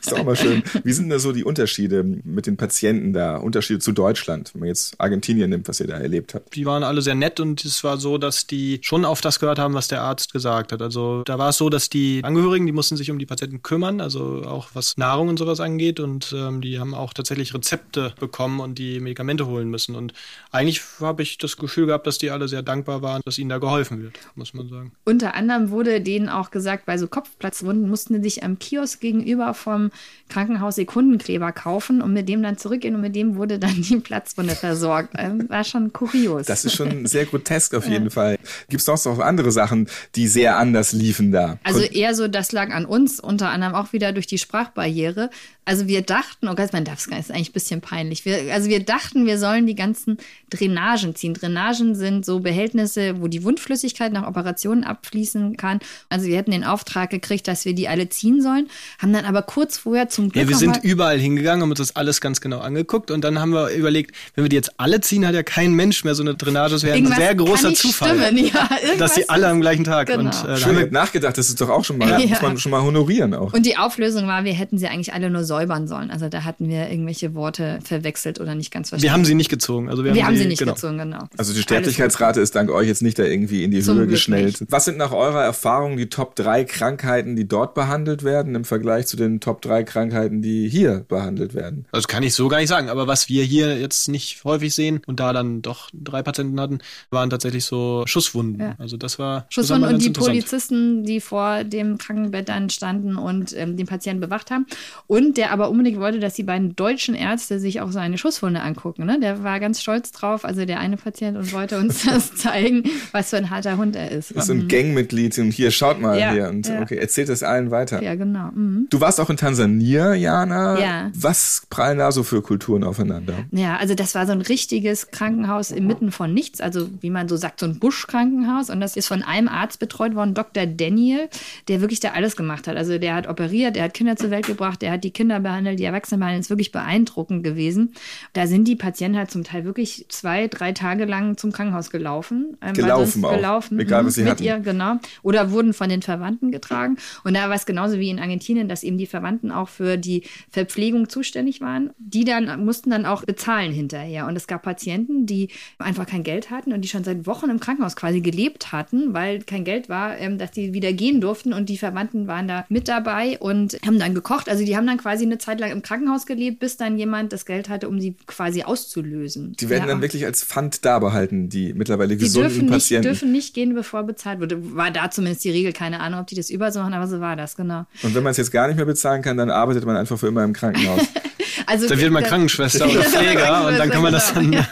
Ist 0.06 0.14
auch 0.14 0.24
mal 0.24 0.36
schön. 0.36 0.62
Wie 0.82 0.92
sind 0.92 1.10
da 1.10 1.18
so 1.18 1.32
die 1.32 1.44
Unterschiede 1.44 2.02
mit 2.02 2.46
den 2.46 2.56
Patienten 2.56 3.12
da? 3.12 3.36
Unterschiede 3.36 3.80
zu 3.80 3.92
Deutschland, 3.92 4.54
wenn 4.54 4.60
man 4.60 4.68
jetzt 4.68 4.98
Argentinien 4.98 5.50
nimmt, 5.50 5.68
was 5.68 5.80
ihr 5.80 5.86
da 5.86 5.98
erlebt 5.98 6.34
habt? 6.34 6.54
Die 6.54 6.64
waren 6.64 6.82
alle 6.82 7.02
sehr 7.02 7.14
nett 7.14 7.40
und 7.40 7.64
es 7.64 7.84
war 7.84 7.98
so, 7.98 8.18
dass 8.18 8.46
die 8.46 8.78
schon 8.82 9.04
auf 9.04 9.20
das 9.20 9.40
gehört 9.40 9.58
haben, 9.58 9.74
was 9.74 9.88
der 9.88 10.02
Arzt 10.02 10.32
gesagt 10.32 10.72
hat. 10.72 10.82
Also 10.82 11.22
da 11.24 11.38
war 11.38 11.50
es 11.50 11.58
so, 11.58 11.68
dass 11.68 11.90
die 11.90 12.20
Angehörigen, 12.24 12.66
die 12.66 12.72
mussten 12.72 12.96
sich 12.96 13.10
um 13.10 13.18
die 13.18 13.26
Patienten 13.26 13.62
kümmern, 13.62 14.00
also 14.00 14.42
auch 14.44 14.68
was 14.74 14.96
Nahrung 14.96 15.28
und 15.28 15.38
sowas 15.38 15.60
angeht 15.60 16.00
und 16.00 16.34
ähm, 16.36 16.60
die 16.60 16.78
haben 16.78 16.94
auch 16.94 17.12
tatsächlich 17.12 17.54
Rezepte 17.54 18.14
bekommen 18.18 18.60
und 18.60 18.78
die 18.78 19.00
Medikamente 19.00 19.46
holen 19.46 19.68
müssen. 19.68 19.94
Und 19.94 20.12
eigentlich 20.50 20.82
habe 21.00 21.22
ich 21.22 21.38
das 21.38 21.56
Gefühl 21.56 21.86
gehabt, 21.86 22.06
dass 22.06 22.18
die 22.18 22.30
alle 22.30 22.48
sehr 22.48 22.62
dankbar 22.62 23.02
waren, 23.02 23.22
dass 23.24 23.38
ihnen 23.38 23.50
da 23.50 23.58
geholfen 23.58 24.02
wird, 24.02 24.14
muss 24.34 24.54
man 24.54 24.68
sagen. 24.68 24.92
Unter 25.04 25.34
anderem 25.34 25.70
wurde 25.70 26.00
denen 26.00 26.28
auch 26.28 26.50
gesagt, 26.50 26.86
bei 26.86 26.98
so 26.98 27.08
Kopfplatzwunden 27.08 27.88
mussten 27.88 28.14
die 28.14 28.22
sich 28.22 28.42
am 28.42 28.58
Kiosk 28.58 29.00
gegenüber 29.00 29.54
vom 29.54 29.89
Krankenhaus 30.28 30.76
Sekundenkleber 30.76 31.52
kaufen 31.52 32.00
und 32.02 32.12
mit 32.12 32.28
dem 32.28 32.42
dann 32.42 32.56
zurückgehen 32.56 32.94
und 32.94 33.00
mit 33.00 33.16
dem 33.16 33.36
wurde 33.36 33.58
dann 33.58 33.82
die 33.82 33.96
Platzwunde 33.96 34.54
versorgt. 34.54 35.14
Ähm, 35.18 35.48
war 35.48 35.64
schon 35.64 35.92
kurios. 35.92 36.46
Das 36.46 36.64
ist 36.64 36.74
schon 36.74 37.06
sehr 37.06 37.26
grotesk 37.26 37.74
auf 37.74 37.86
jeden 37.86 38.04
ja. 38.04 38.10
Fall. 38.10 38.38
Gibt 38.68 38.80
es 38.80 38.86
noch 38.86 38.96
so 38.96 39.10
andere 39.12 39.50
Sachen, 39.50 39.88
die 40.14 40.28
sehr 40.28 40.56
anders 40.56 40.92
liefen 40.92 41.32
da? 41.32 41.58
Also 41.62 41.80
eher 41.80 42.14
so, 42.14 42.28
das 42.28 42.52
lag 42.52 42.70
an 42.70 42.84
uns, 42.84 43.20
unter 43.20 43.50
anderem 43.50 43.74
auch 43.74 43.92
wieder 43.92 44.12
durch 44.12 44.26
die 44.26 44.38
Sprachbarriere. 44.38 45.30
Also 45.64 45.86
wir 45.86 46.02
dachten, 46.02 46.48
oh 46.48 46.54
Gott, 46.54 46.72
man 46.72 46.84
darf 46.84 46.98
es 46.98 47.08
gar 47.08 47.16
nicht, 47.16 47.28
ist 47.28 47.34
eigentlich 47.34 47.50
ein 47.50 47.52
bisschen 47.52 47.80
peinlich. 47.80 48.24
Wir, 48.24 48.52
also 48.52 48.68
wir 48.68 48.80
dachten, 48.82 49.26
wir 49.26 49.38
sollen 49.38 49.66
die 49.66 49.74
ganzen 49.74 50.18
Drainagen 50.48 51.14
ziehen. 51.14 51.34
Drainagen 51.34 51.94
sind 51.94 52.24
so 52.24 52.40
Behältnisse, 52.40 53.20
wo 53.20 53.28
die 53.28 53.44
Wundflüssigkeit 53.44 54.12
nach 54.12 54.26
Operationen 54.26 54.84
abfließen 54.84 55.56
kann. 55.56 55.78
Also 56.08 56.26
wir 56.26 56.36
hätten 56.36 56.50
den 56.50 56.64
Auftrag 56.64 57.10
gekriegt, 57.10 57.46
dass 57.46 57.64
wir 57.64 57.74
die 57.74 57.88
alle 57.88 58.08
ziehen 58.08 58.42
sollen, 58.42 58.68
haben 58.98 59.12
dann 59.12 59.24
aber 59.24 59.42
kurz 59.42 59.78
vorher 59.78 60.08
zum 60.08 60.30
Glück. 60.30 60.44
Ja, 60.44 60.48
wir 60.48 60.56
sind 60.56 60.78
überall 60.82 61.18
hingegangen, 61.18 61.62
haben 61.62 61.70
uns 61.70 61.78
das 61.78 61.94
alles 61.94 62.20
ganz 62.20 62.40
genau 62.40 62.58
angeguckt 62.58 63.10
und 63.10 63.22
dann 63.22 63.38
haben 63.38 63.52
wir 63.52 63.68
überlegt, 63.68 64.16
wenn 64.34 64.44
wir 64.44 64.48
die 64.48 64.56
jetzt 64.56 64.80
alle 64.80 65.00
ziehen, 65.00 65.26
hat 65.26 65.34
ja 65.34 65.42
kein 65.42 65.74
Mensch 65.74 66.04
mehr 66.04 66.14
so 66.14 66.22
eine 66.22 66.34
Drainage. 66.34 66.72
Das 66.72 66.82
wäre 66.82 66.96
ein 66.96 67.06
sehr 67.06 67.34
großer 67.34 67.74
Zufall. 67.74 68.18
Ja, 68.40 68.68
dass 68.98 69.14
sie 69.14 69.28
alle 69.28 69.48
am 69.48 69.60
gleichen 69.60 69.84
Tag. 69.84 70.08
Genau. 70.08 70.22
Und, 70.22 70.48
äh, 70.48 70.56
Schön 70.56 70.90
nachgedacht, 70.90 71.36
das 71.36 71.48
ist 71.48 71.60
doch 71.60 71.68
auch 71.68 71.84
schon 71.84 71.98
mal, 71.98 72.08
ja. 72.20 72.26
muss 72.26 72.42
man 72.42 72.58
schon 72.58 72.70
mal 72.70 72.82
honorieren 72.82 73.34
auch. 73.34 73.52
Und 73.52 73.66
die 73.66 73.76
Auflösung 73.76 74.26
war, 74.26 74.44
wir 74.44 74.52
hätten 74.52 74.78
sie 74.78 74.88
eigentlich 74.88 75.12
alle 75.12 75.30
nur 75.30 75.44
säubern 75.50 75.88
sollen. 75.88 76.12
Also 76.12 76.28
da 76.28 76.44
hatten 76.44 76.68
wir 76.68 76.88
irgendwelche 76.88 77.34
Worte 77.34 77.80
verwechselt 77.82 78.38
oder 78.38 78.54
nicht 78.54 78.70
ganz 78.70 78.90
verstanden. 78.90 79.02
Wir 79.02 79.12
haben 79.12 79.24
sie 79.24 79.34
nicht 79.34 79.48
gezogen. 79.48 79.88
Also 79.88 80.04
wir, 80.04 80.14
wir 80.14 80.24
haben, 80.24 80.36
sie, 80.36 80.42
haben 80.42 80.42
sie 80.44 80.48
nicht 80.48 80.60
genau. 80.60 80.74
gezogen, 80.74 80.98
genau. 80.98 81.24
Also 81.36 81.52
die 81.52 81.60
Sterblichkeitsrate 81.60 82.40
ist 82.40 82.54
dank 82.54 82.70
euch 82.70 82.86
jetzt 82.86 83.02
nicht 83.02 83.18
da 83.18 83.24
irgendwie 83.24 83.64
in 83.64 83.72
die 83.72 83.80
Zum 83.80 83.96
Höhe 83.96 84.02
Glück 84.02 84.12
geschnellt. 84.12 84.60
Nicht. 84.60 84.70
Was 84.70 84.84
sind 84.84 84.96
nach 84.96 85.10
eurer 85.10 85.42
Erfahrung 85.42 85.96
die 85.96 86.08
Top 86.08 86.36
3 86.36 86.62
Krankheiten, 86.62 87.34
die 87.34 87.48
dort 87.48 87.74
behandelt 87.74 88.22
werden 88.22 88.54
im 88.54 88.64
Vergleich 88.64 89.08
zu 89.08 89.16
den 89.16 89.40
Top 89.40 89.60
3 89.60 89.82
Krankheiten, 89.82 90.40
die 90.40 90.68
hier 90.68 91.04
behandelt 91.08 91.54
werden? 91.54 91.86
Das 91.90 92.06
kann 92.06 92.22
ich 92.22 92.34
so 92.34 92.46
gar 92.46 92.60
nicht 92.60 92.68
sagen. 92.68 92.88
Aber 92.88 93.08
was 93.08 93.28
wir 93.28 93.42
hier 93.42 93.76
jetzt 93.76 94.08
nicht 94.08 94.44
häufig 94.44 94.72
sehen 94.72 95.00
und 95.08 95.18
da 95.18 95.32
dann 95.32 95.62
doch 95.62 95.90
drei 95.92 96.22
Patienten 96.22 96.60
hatten, 96.60 96.78
waren 97.10 97.28
tatsächlich 97.28 97.64
so 97.64 98.04
Schusswunden. 98.06 98.60
Ja. 98.60 98.74
Also 98.78 98.96
das 98.96 99.18
war 99.18 99.46
Schusswunden 99.50 99.94
und 99.94 100.04
die 100.04 100.10
Polizisten, 100.10 101.02
die 101.02 101.20
vor 101.20 101.64
dem 101.64 101.98
Krankenbett 101.98 102.48
dann 102.48 102.70
standen 102.70 103.16
und 103.16 103.52
ähm, 103.56 103.76
den 103.76 103.86
Patienten 103.86 104.20
bewacht 104.20 104.52
haben. 104.52 104.66
Und 105.08 105.39
der 105.40 105.52
aber 105.52 105.70
unbedingt 105.70 105.98
wollte, 105.98 106.20
dass 106.20 106.34
die 106.34 106.42
beiden 106.42 106.76
deutschen 106.76 107.14
Ärzte 107.14 107.58
sich 107.58 107.80
auch 107.80 107.90
seine 107.92 108.18
Schusswunde 108.18 108.60
angucken. 108.60 109.06
Ne? 109.06 109.18
Der 109.20 109.42
war 109.42 109.58
ganz 109.58 109.80
stolz 109.80 110.12
drauf, 110.12 110.44
also 110.44 110.66
der 110.66 110.80
eine 110.80 110.98
Patient, 110.98 111.38
und 111.38 111.54
wollte 111.54 111.78
uns 111.78 112.04
das 112.04 112.34
zeigen, 112.34 112.82
was 113.12 113.30
für 113.30 113.38
ein 113.38 113.48
harter 113.48 113.78
Hund 113.78 113.96
er 113.96 114.10
ist. 114.10 114.32
Ist 114.32 114.50
ein 114.50 114.64
mhm. 114.64 114.68
Gangmitglied 114.68 115.38
und 115.38 115.50
hier, 115.50 115.70
schaut 115.70 115.98
mal 115.98 116.18
ja, 116.18 116.32
hier. 116.32 116.48
Und 116.50 116.68
ja. 116.68 116.82
okay, 116.82 116.98
erzählt 116.98 117.30
das 117.30 117.42
allen 117.42 117.70
weiter. 117.70 118.02
Ja, 118.02 118.16
genau. 118.16 118.50
Mhm. 118.52 118.88
Du 118.90 119.00
warst 119.00 119.18
auch 119.18 119.30
in 119.30 119.38
Tansania, 119.38 120.12
Jana. 120.12 120.78
Ja. 120.78 121.10
Was 121.14 121.66
prallen 121.70 121.96
da 121.96 122.12
so 122.12 122.22
für 122.22 122.42
Kulturen 122.42 122.84
aufeinander? 122.84 123.46
Ja, 123.50 123.78
also 123.78 123.94
das 123.94 124.14
war 124.14 124.26
so 124.26 124.32
ein 124.32 124.42
richtiges 124.42 125.10
Krankenhaus 125.10 125.70
inmitten 125.70 126.12
von 126.12 126.34
nichts. 126.34 126.60
Also 126.60 126.90
wie 127.00 127.08
man 127.08 127.30
so 127.30 127.36
sagt, 127.36 127.60
so 127.60 127.66
ein 127.66 127.78
Buschkrankenhaus. 127.78 128.68
Und 128.68 128.82
das 128.82 128.94
ist 128.94 129.08
von 129.08 129.22
einem 129.22 129.48
Arzt 129.48 129.78
betreut 129.78 130.14
worden, 130.14 130.34
Dr. 130.34 130.66
Daniel, 130.66 131.30
der 131.68 131.80
wirklich 131.80 132.00
da 132.00 132.10
alles 132.10 132.36
gemacht 132.36 132.68
hat. 132.68 132.76
Also 132.76 132.98
der 132.98 133.14
hat 133.14 133.26
operiert, 133.26 133.74
der 133.74 133.84
hat 133.84 133.94
Kinder 133.94 134.16
zur 134.16 134.30
Welt 134.30 134.44
gebracht, 134.44 134.82
der 134.82 134.92
hat 134.92 135.02
die 135.02 135.12
Kinder 135.12 135.29
behandelt, 135.38 135.78
die 135.78 135.84
Erwachsenen 135.84 136.20
behandelt. 136.20 136.40
Ist 136.42 136.50
wirklich 136.50 136.72
beeindruckend 136.72 137.44
gewesen. 137.44 137.92
Da 138.32 138.46
sind 138.46 138.66
die 138.66 138.76
Patienten 138.76 139.18
halt 139.18 139.30
zum 139.30 139.44
Teil 139.44 139.64
wirklich 139.64 140.06
zwei, 140.08 140.48
drei 140.48 140.72
Tage 140.72 141.04
lang 141.04 141.36
zum 141.36 141.52
Krankenhaus 141.52 141.90
gelaufen. 141.90 142.56
Ähm, 142.62 142.74
gelaufen 142.74 143.24
auch. 143.24 143.34
Gelaufen, 143.36 143.78
Egal, 143.78 144.04
was 144.04 144.14
sie 144.14 144.22
mit 144.22 144.32
hatten. 144.32 144.42
ihr, 144.42 144.58
genau. 144.58 144.96
Oder 145.22 145.52
wurden 145.52 145.72
von 145.72 145.88
den 145.88 146.02
Verwandten 146.02 146.50
getragen. 146.50 146.96
Und 147.24 147.34
da 147.34 147.48
war 147.48 147.54
es 147.54 147.66
genauso 147.66 147.98
wie 147.98 148.10
in 148.10 148.18
Argentinien, 148.18 148.68
dass 148.68 148.82
eben 148.82 148.98
die 148.98 149.06
Verwandten 149.06 149.52
auch 149.52 149.68
für 149.68 149.96
die 149.96 150.24
Verpflegung 150.50 151.08
zuständig 151.08 151.60
waren. 151.60 151.90
Die 151.98 152.24
dann 152.24 152.64
mussten 152.64 152.90
dann 152.90 153.06
auch 153.06 153.24
bezahlen 153.24 153.72
hinterher. 153.72 154.26
Und 154.26 154.36
es 154.36 154.46
gab 154.46 154.62
Patienten, 154.62 155.26
die 155.26 155.48
einfach 155.78 156.06
kein 156.06 156.22
Geld 156.22 156.50
hatten 156.50 156.72
und 156.72 156.80
die 156.82 156.88
schon 156.88 157.04
seit 157.04 157.26
Wochen 157.26 157.50
im 157.50 157.60
Krankenhaus 157.60 157.96
quasi 157.96 158.20
gelebt 158.20 158.72
hatten, 158.72 159.14
weil 159.14 159.40
kein 159.42 159.64
Geld 159.64 159.88
war, 159.88 160.18
ähm, 160.18 160.38
dass 160.38 160.50
die 160.50 160.72
wieder 160.72 160.92
gehen 160.92 161.20
durften. 161.20 161.52
Und 161.52 161.68
die 161.68 161.78
Verwandten 161.78 162.26
waren 162.26 162.48
da 162.48 162.64
mit 162.68 162.88
dabei 162.88 163.38
und 163.38 163.78
haben 163.86 163.98
dann 163.98 164.14
gekocht. 164.14 164.48
Also 164.48 164.64
die 164.64 164.76
haben 164.76 164.86
dann 164.86 164.98
quasi 164.98 165.19
eine 165.24 165.38
Zeit 165.38 165.60
lang 165.60 165.70
im 165.70 165.82
Krankenhaus 165.82 166.26
gelebt, 166.26 166.60
bis 166.60 166.76
dann 166.76 166.98
jemand 166.98 167.32
das 167.32 167.46
Geld 167.46 167.68
hatte, 167.68 167.88
um 167.88 168.00
sie 168.00 168.16
quasi 168.26 168.62
auszulösen. 168.62 169.54
Die 169.58 169.68
werden 169.68 169.84
ja. 169.84 169.88
dann 169.88 170.02
wirklich 170.02 170.24
als 170.24 170.44
Pfand 170.44 170.84
da 170.84 170.98
behalten, 170.98 171.48
die 171.48 171.72
mittlerweile 171.74 172.16
gesunden 172.16 172.50
die 172.50 172.54
dürfen 172.54 172.70
Patienten. 172.70 173.02
Die 173.02 173.08
dürfen 173.08 173.32
nicht 173.32 173.54
gehen, 173.54 173.74
bevor 173.74 174.02
bezahlt 174.04 174.40
wird. 174.40 174.54
War 174.74 174.90
da 174.90 175.10
zumindest 175.10 175.44
die 175.44 175.50
Regel. 175.50 175.72
Keine 175.72 176.00
Ahnung, 176.00 176.20
ob 176.20 176.26
die 176.26 176.34
das 176.34 176.50
überall 176.50 176.72
so 176.72 176.80
machen, 176.80 176.94
aber 176.94 177.06
so 177.06 177.20
war 177.20 177.36
das, 177.36 177.56
genau. 177.56 177.86
Und 178.02 178.14
wenn 178.14 178.22
man 178.22 178.32
es 178.32 178.36
jetzt 178.36 178.50
gar 178.50 178.66
nicht 178.66 178.76
mehr 178.76 178.86
bezahlen 178.86 179.22
kann, 179.22 179.36
dann 179.36 179.50
arbeitet 179.50 179.84
man 179.84 179.96
einfach 179.96 180.18
für 180.18 180.28
immer 180.28 180.44
im 180.44 180.52
Krankenhaus. 180.52 181.02
also, 181.66 181.88
dann 181.88 182.00
wird 182.00 182.12
man 182.12 182.22
Krankenschwester 182.22 182.90
oder 182.90 183.02
Pfleger 183.02 183.66
und 183.66 183.78
dann 183.78 183.90
kann 183.90 184.02
man 184.02 184.12
das 184.12 184.32
dann. 184.32 184.50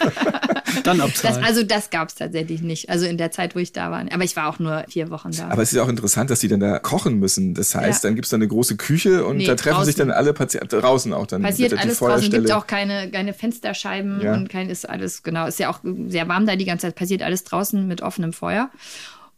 dann 0.88 1.00
abzahlen. 1.00 1.40
Das, 1.40 1.48
also 1.48 1.62
das 1.62 1.90
gab 1.90 2.08
es 2.08 2.14
tatsächlich 2.14 2.62
nicht. 2.62 2.90
Also 2.90 3.06
in 3.06 3.18
der 3.18 3.30
Zeit, 3.30 3.54
wo 3.54 3.58
ich 3.58 3.72
da 3.72 3.90
war. 3.90 4.04
Aber 4.12 4.24
ich 4.24 4.36
war 4.36 4.48
auch 4.48 4.58
nur 4.58 4.84
vier 4.88 5.10
Wochen 5.10 5.30
da. 5.32 5.48
Aber 5.48 5.62
es 5.62 5.72
ist 5.72 5.78
auch 5.78 5.88
interessant, 5.88 6.30
dass 6.30 6.40
die 6.40 6.48
dann 6.48 6.60
da 6.60 6.78
kochen 6.78 7.18
müssen. 7.18 7.54
Das 7.54 7.74
heißt, 7.74 8.04
ja. 8.04 8.08
dann 8.08 8.14
gibt 8.14 8.26
es 8.26 8.30
da 8.30 8.36
eine 8.36 8.48
große 8.48 8.76
Küche 8.76 9.24
und 9.24 9.38
nee, 9.38 9.46
da 9.46 9.54
treffen 9.54 9.76
draußen. 9.76 9.86
sich 9.86 9.96
dann 9.96 10.10
alle 10.10 10.32
Patienten 10.32 10.68
draußen 10.68 11.12
auch 11.12 11.26
dann. 11.26 11.42
Passiert 11.42 11.74
alles 11.74 11.98
die 11.98 12.04
draußen. 12.04 12.30
Gibt 12.30 12.52
auch 12.52 12.66
keine, 12.66 13.10
keine 13.10 13.32
Fensterscheiben 13.32 14.20
ja. 14.20 14.34
und 14.34 14.48
kein 14.48 14.70
ist 14.70 14.88
alles 14.88 15.22
genau. 15.22 15.46
Ist 15.46 15.58
ja 15.58 15.70
auch 15.70 15.80
sehr 16.08 16.28
warm 16.28 16.46
da 16.46 16.56
die 16.56 16.64
ganze 16.64 16.86
Zeit. 16.86 16.94
Passiert 16.94 17.22
alles 17.22 17.44
draußen 17.44 17.86
mit 17.86 18.02
offenem 18.02 18.32
Feuer. 18.32 18.70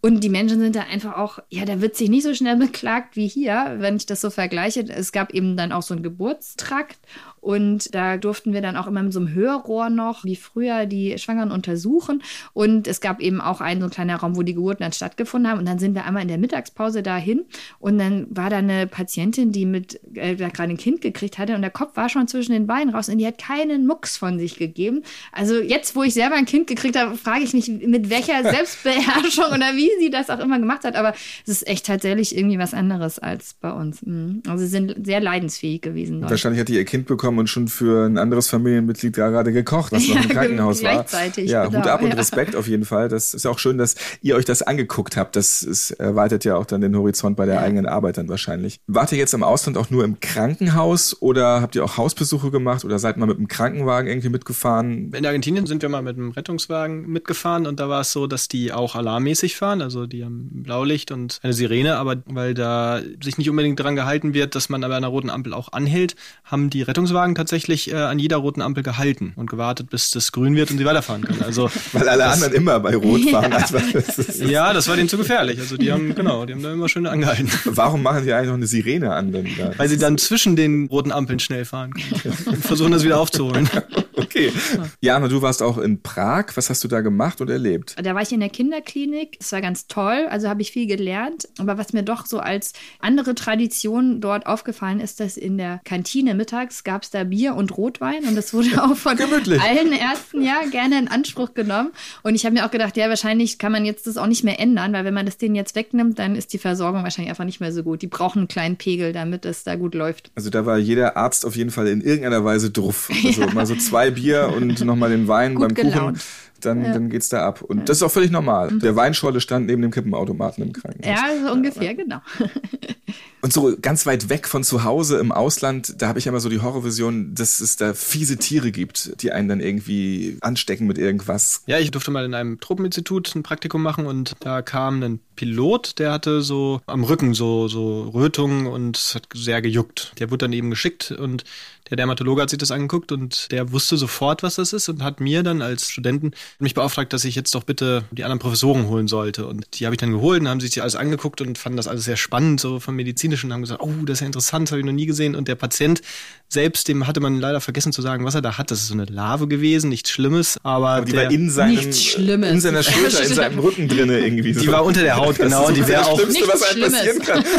Und 0.03 0.25
die 0.25 0.31
Menschen 0.31 0.61
sind 0.61 0.77
da 0.77 0.85
einfach 0.91 1.17
auch, 1.19 1.41
ja, 1.51 1.67
da 1.67 1.83
wird 1.83 1.95
sich 1.95 2.09
nicht 2.09 2.23
so 2.23 2.33
schnell 2.35 2.57
beklagt 2.57 3.17
wie 3.17 3.29
hier, 3.29 3.77
wenn 3.79 3.97
ich 3.97 4.07
das 4.07 4.23
so 4.23 4.31
vergleiche. 4.31 4.81
Es 4.89 5.13
gab 5.13 5.35
eben 5.35 5.57
dann 5.57 5.73
auch 5.73 5.83
so 5.83 5.93
einen 5.93 6.03
Geburtstrakt 6.03 6.99
und 7.41 7.95
da 7.95 8.19
durften 8.19 8.53
wir 8.53 8.61
dann 8.61 8.77
auch 8.77 8.87
immer 8.87 9.03
mit 9.03 9.13
so 9.13 9.21
einem 9.21 9.35
Hörrohr 9.35 9.91
noch, 9.91 10.25
wie 10.25 10.37
früher, 10.37 10.87
die 10.87 11.19
Schwangeren 11.19 11.51
untersuchen. 11.51 12.23
Und 12.53 12.87
es 12.87 13.01
gab 13.01 13.21
eben 13.21 13.41
auch 13.41 13.61
einen 13.61 13.81
so 13.81 13.85
einen 13.85 13.93
kleinen 13.93 14.17
Raum, 14.17 14.37
wo 14.37 14.43
die 14.43 14.55
Geburten 14.55 14.83
dann 14.83 14.93
stattgefunden 14.93 15.51
haben. 15.51 15.59
Und 15.59 15.67
dann 15.67 15.79
sind 15.79 15.95
wir 15.95 16.05
einmal 16.05 16.23
in 16.23 16.29
der 16.29 16.39
Mittagspause 16.39 17.03
dahin. 17.03 17.45
Und 17.79 17.99
dann 17.99 18.27
war 18.31 18.51
da 18.51 18.59
eine 18.59 18.87
Patientin, 18.87 19.53
die 19.53 19.65
mit 19.65 20.01
äh, 20.15 20.37
gerade 20.37 20.71
ein 20.71 20.77
Kind 20.77 21.01
gekriegt 21.01 21.39
hatte. 21.39 21.55
Und 21.55 21.63
der 21.63 21.71
Kopf 21.71 21.97
war 21.97 22.09
schon 22.09 22.29
zwischen 22.29 22.53
den 22.53 22.67
Beinen 22.67 22.95
raus. 22.95 23.09
Und 23.09 23.19
die 23.19 23.27
hat 23.27 23.39
keinen 23.39 23.87
Mucks 23.87 24.17
von 24.17 24.39
sich 24.39 24.57
gegeben. 24.57 25.03
Also 25.33 25.61
jetzt, 25.61 25.97
wo 25.97 26.03
ich 26.03 26.13
selber 26.13 26.37
ein 26.37 26.47
Kind 26.47 26.67
gekriegt 26.67 26.99
habe, 26.99 27.17
frage 27.17 27.45
ich 27.45 27.55
mich, 27.55 27.69
mit 27.69 28.11
welcher 28.11 28.43
Selbstbeherrschung 28.51 29.47
oder 29.47 29.75
wie 29.77 29.91
sie 29.99 30.11
das 30.11 30.29
auch 30.29 30.41
immer 30.41 30.59
gemacht 30.59 30.85
hat. 30.85 30.95
Aber 30.95 31.15
es 31.47 31.49
ist 31.49 31.67
echt 31.67 31.87
tatsächlich 31.87 32.37
irgendwie 32.37 32.59
was 32.59 32.75
anderes 32.75 33.19
als 33.19 33.55
bei 33.55 33.73
uns. 33.73 34.03
Mhm. 34.03 34.43
Also 34.47 34.65
sie 34.65 34.71
sind 34.71 35.07
sehr 35.07 35.21
leidensfähig 35.21 35.81
gewesen. 35.81 36.21
Wahrscheinlich 36.23 36.61
hat 36.61 36.69
die 36.69 36.75
ihr 36.75 36.85
Kind 36.85 37.07
bekommen 37.07 37.30
gekommen 37.31 37.39
und 37.39 37.49
schon 37.49 37.69
für 37.69 38.07
ein 38.07 38.19
anderes 38.19 38.49
Familienmitglied 38.49 39.15
gerade 39.15 39.53
gekocht, 39.53 39.93
was 39.93 40.07
noch 40.09 40.23
im 40.23 40.29
Krankenhaus 40.29 40.83
war. 40.83 41.07
Ja, 41.37 41.67
genau, 41.67 41.79
Hut 41.79 41.87
ab 41.87 42.03
und 42.03 42.11
ja. 42.11 42.15
Respekt 42.15 42.57
auf 42.57 42.67
jeden 42.67 42.85
Fall. 42.85 43.09
Das 43.09 43.35
ist 43.35 43.47
auch 43.47 43.59
schön, 43.59 43.79
dass 43.79 43.95
ihr 44.23 44.37
euch 44.37 44.45
das 44.45 44.63
angeguckt 44.63 45.17
habt. 45.17 45.37
Das 45.37 45.63
ist, 45.63 45.93
erweitert 45.93 46.45
ja 46.45 46.57
auch 46.57 46.67
dann 46.67 46.81
den 46.81 46.97
Horizont 46.97 47.37
bei 47.37 47.47
der 47.47 47.57
Ja. 47.57 47.61
eigenen 47.63 47.87
Arbeit 47.87 48.19
dann 48.19 48.29
wahrscheinlich. 48.29 48.81
Wart 48.87 49.13
ihr 49.13 49.19
jetzt 49.19 49.35
im 49.35 49.43
Ausland 49.43 49.77
auch 49.79 49.91
nur 49.91 50.05
im 50.05 50.19
Krankenhaus 50.21 51.17
oder 51.21 51.61
habt 51.61 51.75
ihr 51.77 51.85
auch 51.85 51.97
Hausbesuche 51.97 52.51
gemacht 52.51 52.85
oder 52.85 52.99
seid 52.99 53.17
mal 53.17 53.27
mit 53.27 53.39
dem 53.39 53.49
Krankenwagen 53.49 54.09
irgendwie 54.09 54.29
mitgefahren? 54.29 55.13
In 55.13 55.27
Argentinien 55.27 55.67
sind 55.67 55.83
wir 55.83 55.89
mal 55.89 56.03
mit 56.03 56.17
einem 56.17 56.31
Rettungswagen 56.33 57.07
mitgefahren 57.09 57.67
und 57.67 57.79
da 57.81 57.89
war 57.89 58.01
es 58.01 58.13
so, 58.13 58.27
dass 58.27 58.49
die 58.49 58.73
auch 58.73 58.97
alarmmäßig 58.97 59.57
fahren. 59.57 59.83
Also 59.83 60.07
die 60.07 60.25
haben 60.25 60.63
Blaulicht 60.65 61.13
und 61.13 61.39
eine 61.43 61.53
Sirene, 61.53 61.97
aber 61.97 62.17
weil 62.27 62.55
da 62.55 63.01
sich 63.23 63.39
nicht 63.39 63.49
unbedingt 63.51 63.79
daran 63.79 63.97
gehalten 63.97 64.35
wird, 64.35 64.55
dass 64.55 64.69
man 64.69 64.81
bei 64.81 64.95
einer 64.97 65.07
roten 65.09 65.31
Ampel 65.31 65.55
auch 65.55 65.73
anhält, 65.73 66.17
haben 66.45 66.71
die 66.71 66.83
Rettungswagen 66.83 67.20
tatsächlich 67.35 67.91
äh, 67.93 67.95
an 67.97 68.19
jeder 68.19 68.37
roten 68.39 68.63
Ampel 68.63 68.83
gehalten 68.83 69.33
und 69.37 69.49
gewartet, 69.51 69.91
bis 69.91 70.11
das 70.11 70.33
grün 70.33 70.57
wird 70.57 70.71
und 70.71 70.79
sie 70.79 70.85
weiterfahren 70.85 71.23
können. 71.23 71.43
Also 71.43 71.71
Weil 71.93 72.09
alle 72.09 72.27
anderen 72.27 72.53
immer 72.55 72.81
bei 72.81 72.97
Rot 72.97 73.23
fahren. 73.31 73.53
Einfach. 73.53 73.83
Das 73.93 74.19
ist- 74.19 74.41
ja, 74.43 74.73
das 74.73 74.89
war 74.89 74.97
denen 74.97 75.09
zu 75.09 75.17
gefährlich. 75.19 75.59
Also 75.61 75.77
die 75.77 75.93
haben, 75.93 76.15
genau, 76.15 76.45
die 76.47 76.53
haben 76.55 76.63
da 76.63 76.73
immer 76.73 76.89
schön 76.89 77.07
angehalten. 77.07 77.51
Warum 77.65 78.03
machen 78.03 78.25
die 78.25 78.33
eigentlich 78.33 78.49
noch 78.49 78.55
eine 78.55 78.67
Sirene 78.67 79.13
an? 79.13 79.33
Denn 79.33 79.47
da? 79.59 79.73
Weil 79.77 79.89
sie 79.89 79.99
dann 79.99 80.19
zwischen 80.19 80.57
den 80.57 80.87
roten 80.87 81.13
Ampeln 81.13 81.39
schnell 81.39 81.65
fahren 81.65 81.93
können 81.93 82.37
und 82.47 82.57
versuchen 82.65 82.93
das 82.93 83.05
wieder 83.05 83.19
aufzuholen. 83.21 83.69
Okay. 84.17 84.53
Jana, 85.01 85.29
du 85.29 85.43
warst 85.43 85.63
auch 85.63 85.79
in 85.79 86.03
Prag. 86.03 86.47
Was 86.55 86.71
hast 86.71 86.83
du 86.85 86.89
da 86.89 87.01
gemacht 87.01 87.41
und 87.41 87.51
erlebt? 87.51 87.97
Da 88.03 88.15
war 88.15 88.23
ich 88.23 88.33
in 88.33 88.41
der 88.41 88.51
Kinderklinik. 88.51 89.39
Das 89.39 89.53
war 89.53 89.61
ganz 89.61 89.87
toll. 89.87 90.27
Also 90.31 90.49
habe 90.49 90.63
ich 90.63 90.73
viel 90.73 90.87
gelernt. 90.87 91.49
Aber 91.59 91.79
was 91.79 91.93
mir 91.93 92.03
doch 92.03 92.27
so 92.27 92.39
als 92.39 92.73
andere 93.01 93.35
Tradition 93.35 94.21
dort 94.21 94.47
aufgefallen 94.47 95.01
ist, 95.01 95.21
dass 95.21 95.37
in 95.37 95.59
der 95.59 95.81
Kantine 95.85 96.35
mittags 96.35 96.85
gab 96.85 97.03
es 97.03 97.10
da 97.11 97.25
Bier 97.25 97.55
und 97.55 97.77
Rotwein. 97.77 98.25
Und 98.25 98.37
das 98.37 98.53
wurde 98.55 98.83
auch 98.83 98.97
von 98.97 99.17
Gemütlich. 99.17 99.61
allen 99.61 99.93
Ärzten 99.93 100.43
ja 100.43 100.61
gerne 100.71 100.99
in 100.99 101.09
Anspruch 101.09 101.55
genommen. 101.55 101.91
Und 102.23 102.35
ich 102.35 102.45
habe 102.45 102.55
mir 102.55 102.67
auch 102.67 102.71
gedacht, 102.71 102.97
ja, 102.97 103.09
wahrscheinlich 103.09 103.59
kann 103.59 103.73
man 103.73 103.85
jetzt 103.85 104.07
das 104.07 104.17
auch 104.17 104.27
nicht 104.27 104.45
mehr 104.45 104.61
ändern, 104.61 104.93
weil 104.93 105.05
wenn 105.05 105.15
man 105.15 105.27
das 105.27 105.37
denen 105.39 105.55
jetzt 105.55 105.75
wegnimmt, 105.75 106.19
dann 106.19 106.37
ist 106.37 106.53
die 106.53 106.59
Versorgung 106.59 107.03
wahrscheinlich 107.03 107.31
einfach 107.31 107.45
nicht 107.45 107.61
mehr 107.61 107.73
so 107.73 107.83
gut. 107.83 108.03
Die 108.03 108.07
brauchen 108.07 108.41
einen 108.41 108.49
kleinen 108.49 108.77
Pegel, 108.77 109.13
damit 109.13 109.45
es 109.45 109.65
da 109.65 109.77
gut 109.77 109.95
läuft. 109.95 110.31
Also 110.35 110.51
da 110.51 110.67
war 110.67 110.79
jeder 110.79 111.17
Arzt 111.17 111.45
auf 111.45 111.57
jeden 111.57 111.71
Fall 111.71 111.89
in 111.89 112.01
irgendeiner 112.01 112.45
Weise 112.45 112.71
druff. 112.71 113.11
Also 113.31 113.47
mal 113.55 113.67
so 113.67 113.77
zwei 113.77 114.11
Bier 114.11 114.53
und 114.57 114.85
nochmal 114.85 115.11
den 115.11 115.29
Wein 115.29 115.55
Gut 115.55 115.69
beim 115.69 115.75
Kuchen. 115.77 115.91
gelaunt. 115.93 116.21
Dann, 116.61 116.83
dann 116.83 117.09
geht's 117.11 117.29
da 117.29 117.47
ab. 117.47 117.63
Und 117.63 117.89
das 117.89 117.99
ist 117.99 118.03
auch 118.03 118.11
völlig 118.11 118.31
normal. 118.31 118.71
Der 118.79 118.97
Weinscholle 118.97 119.41
stand 119.41 119.67
neben 119.67 119.83
dem 119.83 119.91
Kippenautomaten 119.91 120.65
im 120.65 120.73
Krankenhaus. 120.73 121.17
Ja, 121.17 121.47
so 121.47 121.53
ungefähr, 121.53 121.95
genau. 121.95 122.19
Und 123.43 123.53
so 123.53 123.75
ganz 123.81 124.05
weit 124.05 124.29
weg 124.29 124.47
von 124.47 124.65
zu 124.65 124.85
Hause 124.85 125.19
im 125.19 125.33
Ausland, 125.33 125.95
da 125.99 126.09
habe 126.09 126.19
ich 126.19 126.27
immer 126.27 126.41
so 126.41 126.51
die 126.51 126.61
Horrorvision, 126.61 127.35
dass 127.35 127.61
es 127.61 127.77
da 127.77 127.95
fiese 127.95 128.37
Tiere 128.37 128.71
gibt, 128.71 129.23
die 129.23 129.33
einen 129.33 129.49
dann 129.49 129.61
irgendwie 129.61 130.37
anstecken 130.43 130.87
mit 130.87 130.99
irgendwas. 130.99 131.63
Ja, 131.67 131.79
ich 131.79 131.91
durfte 131.91 132.11
mal 132.11 132.25
in 132.25 132.35
einem 132.35 132.61
Truppeninstitut 132.61 133.35
ein 133.35 133.43
Praktikum 133.43 133.83
machen 133.83 134.07
und 134.07 134.35
da 134.41 134.61
kam 134.61 135.03
ein 135.03 135.21
Pilot, 135.37 135.99
der 135.99 136.13
hatte 136.13 136.43
so 136.43 136.83
am 136.87 137.03
Rücken 137.03 137.33
so, 137.33 137.67
so 137.67 138.11
Rötungen 138.11 138.67
und 138.67 139.13
hat 139.15 139.27
sehr 139.33 139.63
gejuckt. 139.63 140.13
Der 140.19 140.31
wurde 140.31 140.45
dann 140.45 140.53
eben 140.53 140.69
geschickt 140.69 141.11
und 141.11 141.45
der 141.89 141.97
Dermatologe 141.97 142.43
hat 142.43 142.51
sich 142.51 142.59
das 142.59 142.71
angeguckt 142.71 143.11
und 143.11 143.51
der 143.51 143.73
wusste 143.73 143.97
sofort, 143.97 144.43
was 144.43 144.57
das 144.57 144.73
ist 144.73 144.89
und 144.89 145.03
hat 145.03 145.19
mir 145.19 145.43
dann 145.43 145.61
als 145.61 145.91
Studenten 145.91 146.33
mich 146.61 146.75
beauftragt, 146.75 147.13
dass 147.13 147.25
ich 147.25 147.35
jetzt 147.35 147.55
doch 147.55 147.65
bitte 147.65 148.05
die 148.13 148.23
anderen 148.23 148.39
Professoren 148.39 148.87
holen 148.87 149.09
sollte. 149.09 149.47
Und 149.47 149.67
die 149.81 149.87
habe 149.87 149.95
ich 149.95 150.01
dann 150.01 150.13
geholt 150.13 150.41
und 150.41 150.49
haben 150.49 150.61
sich 150.61 150.71
die 150.71 150.83
alles 150.83 150.95
angeguckt 150.95 151.41
und 151.41 151.59
fanden 151.59 151.79
das 151.79 151.89
alles 151.89 152.05
sehr 152.05 152.17
spannend, 152.17 152.61
so 152.61 152.79
vom 152.79 152.95
Medizinischen, 153.01 153.47
und 153.47 153.53
haben 153.55 153.63
gesagt, 153.63 153.81
oh, 153.83 153.91
das 154.05 154.15
ist 154.19 154.21
ja 154.21 154.27
interessant, 154.27 154.69
das 154.69 154.73
habe 154.73 154.81
ich 154.81 154.87
noch 154.87 154.93
nie 154.93 155.07
gesehen. 155.07 155.35
Und 155.35 155.49
der 155.49 155.55
Patient 155.55 156.03
selbst, 156.49 156.89
dem 156.89 157.07
hatte 157.07 157.21
man 157.21 157.41
leider 157.41 157.61
vergessen 157.61 157.93
zu 157.93 158.03
sagen, 158.03 158.25
was 158.25 158.35
er 158.35 158.43
da 158.43 158.59
hat. 158.59 158.71
Das 158.71 158.81
ist 158.81 158.89
so 158.89 158.95
eine 158.95 159.05
Larve 159.07 159.49
gewesen, 159.49 159.89
nichts 159.89 160.11
Schlimmes, 160.11 160.59
aber, 160.63 160.89
Aber 160.91 161.05
die 161.07 161.13
der, 161.13 161.25
war 161.27 161.31
in 161.33 161.51
seinem, 161.51 161.75
Nichts 161.77 162.03
Schlimmes. 162.03 162.51
in 162.53 162.61
seiner 162.61 162.83
Schulter, 162.83 163.23
in 163.23 163.35
seinem 163.35 163.59
Rücken 163.61 163.89
drinne 163.89 164.19
irgendwie. 164.19 164.53
Die 164.53 164.69
war 164.69 164.85
unter 164.85 165.03
der 165.03 165.17
Haut, 165.17 165.37
genau, 165.39 165.67
und 165.69 165.77
die 165.77 165.87
wäre 165.87 166.01
das 166.01 166.09
auch- 166.09 166.19
Schlimmste, 166.21 166.49
was 166.49 166.63
einem 166.63 166.83
passieren 166.93 167.19
kann. 167.23 167.45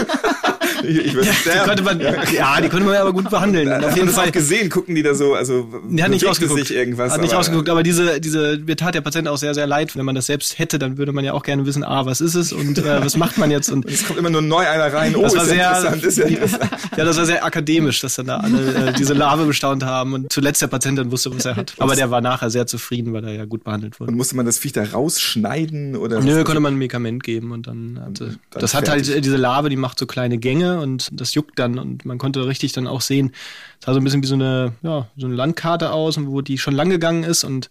ich 0.84 0.98
ich 0.98 1.14
würde 1.14 1.28
Die 1.30 1.36
sterben. 1.36 1.68
konnte 1.68 1.84
man, 1.84 2.00
ja, 2.00 2.62
die 2.62 2.70
konnte 2.70 2.86
man 2.86 2.96
aber 2.96 3.14
gut 3.14 3.30
behandeln. 3.30 3.72
Und 3.72 3.86
auf 3.86 3.96
jeden 3.96 4.10
Fall. 4.10 4.32
gesehen, 4.32 4.70
gucken 4.70 4.96
die 4.96 5.04
da 5.04 5.14
so, 5.14 5.34
also 5.36 5.68
Die 5.90 6.02
hat 6.04 6.10
nicht 6.12 6.26
rausgeguckt. 6.26 6.68
sich 6.68 6.76
irgendwas. 6.76 7.14
hat 7.14 7.22
nicht 7.22 7.32
aber- 7.32 7.38
rausgeguckt, 7.40 7.70
aber 7.70 7.84
diese, 7.84 8.20
diese, 8.20 8.60
mir 8.66 8.76
tat 8.76 8.96
der 8.96 9.02
Patient 9.02 9.28
auch 9.28 9.38
sehr, 9.38 9.54
sehr 9.54 9.68
leid. 9.68 9.96
Wenn 9.96 10.06
man 10.06 10.16
das 10.16 10.26
selbst 10.28 10.58
hätte, 10.60 10.80
dann 10.80 10.98
würde 10.98 11.12
man 11.12 11.24
ja 11.26 11.34
auch 11.34 11.44
gerne 11.44 11.66
wissen, 11.66 11.84
ah, 11.84 12.06
was 12.06 12.22
ist 12.22 12.36
es 12.36 12.54
und 12.54 12.78
äh, 12.80 13.04
was 13.04 13.18
macht 13.18 13.38
man 13.38 13.52
jetzt? 13.52 13.70
Und 13.72 13.86
Es 13.90 14.06
kommt 14.06 14.20
immer 14.20 14.30
nur 14.30 14.42
neu 14.42 14.66
einer 14.68 14.92
rein. 14.94 15.16
Oh, 15.16 15.22
das 15.24 15.36
war 15.36 15.46
ja 15.46 15.80
sehr, 15.80 15.94
interessant, 15.94 16.04
ist 16.04 16.18
ja 16.20 16.26
interessant. 16.26 16.72
ja, 16.98 17.06
das 17.06 17.18
war 17.18 17.26
sehr 17.26 17.46
akademisch, 17.46 18.02
dass 18.02 18.16
dann 18.16 18.28
da 18.28 18.38
alle 18.38 18.88
äh, 18.90 18.94
diese 18.94 19.14
Larve 19.14 19.46
bestaunt 19.46 19.84
haben 19.84 20.14
und 20.14 20.32
zuletzt 20.32 20.62
der 20.62 20.68
Patient 20.68 20.98
dann 20.98 21.12
wusste, 21.12 21.36
was 21.36 21.46
er 21.46 21.56
hat. 21.56 21.74
Aber 21.80 21.96
der 21.96 22.12
war 22.12 22.22
nachher 22.22 22.50
sehr 22.50 22.68
zufrieden, 22.68 23.14
weil 23.14 23.24
er 23.26 23.34
ja 23.34 23.46
gut 23.46 23.64
behandelt 23.64 24.00
wurde. 24.00 24.12
Und 24.12 24.18
musste 24.18 24.36
man 24.36 24.46
das 24.46 24.58
Viech 24.60 24.72
da 24.74 24.84
rausschneiden 24.84 25.96
oder? 25.96 26.22
Nö, 26.22 26.44
konnte 26.44 26.60
man 26.60 26.74
ein 26.74 26.78
Medikament 26.78 27.24
geben 27.24 27.52
und 27.52 27.68
dann 27.68 28.00
hatte, 28.04 28.38
dann 28.52 28.62
das 28.62 28.74
hat 28.74 28.86
fertig. 28.88 29.08
halt 29.10 29.18
äh, 29.18 29.22
diese 29.22 29.38
Larve, 29.38 29.70
die 29.70 29.76
macht 29.76 30.00
so 30.00 30.06
kleine 30.06 30.38
Gänge 30.38 30.61
und 30.70 31.10
das 31.14 31.34
juckt 31.34 31.58
dann 31.60 31.78
und 31.80 32.06
man 32.06 32.18
konnte 32.18 32.46
richtig 32.46 32.74
dann 32.74 32.88
auch 32.88 33.02
sehen, 33.02 33.32
es 33.80 33.86
sah 33.86 33.94
so 33.94 34.00
ein 34.00 34.04
bisschen 34.04 34.24
wie 34.24 34.28
so 34.28 34.36
eine, 34.36 34.74
ja, 34.82 35.08
so 35.18 35.28
eine 35.28 35.36
Landkarte 35.36 35.92
aus, 35.92 36.18
wo 36.20 36.42
die 36.42 36.58
schon 36.58 36.76
lang 36.76 36.90
gegangen 36.90 37.24
ist 37.24 37.44
und 37.44 37.70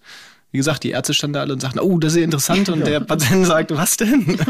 wie 0.53 0.59
gesagt, 0.59 0.83
die 0.83 0.91
Ärzte 0.91 1.15
standen 1.15 1.35
da 1.35 1.41
alle 1.41 1.53
und 1.53 1.61
sagten, 1.61 1.79
oh, 1.79 1.99
das 1.99 2.13
ist 2.13 2.19
ja 2.19 2.25
interessant 2.25 2.69
und 2.71 2.87
der 2.87 3.01
Patient 3.01 3.47
sagte, 3.47 3.77
was 3.77 3.97
denn? 3.97 4.39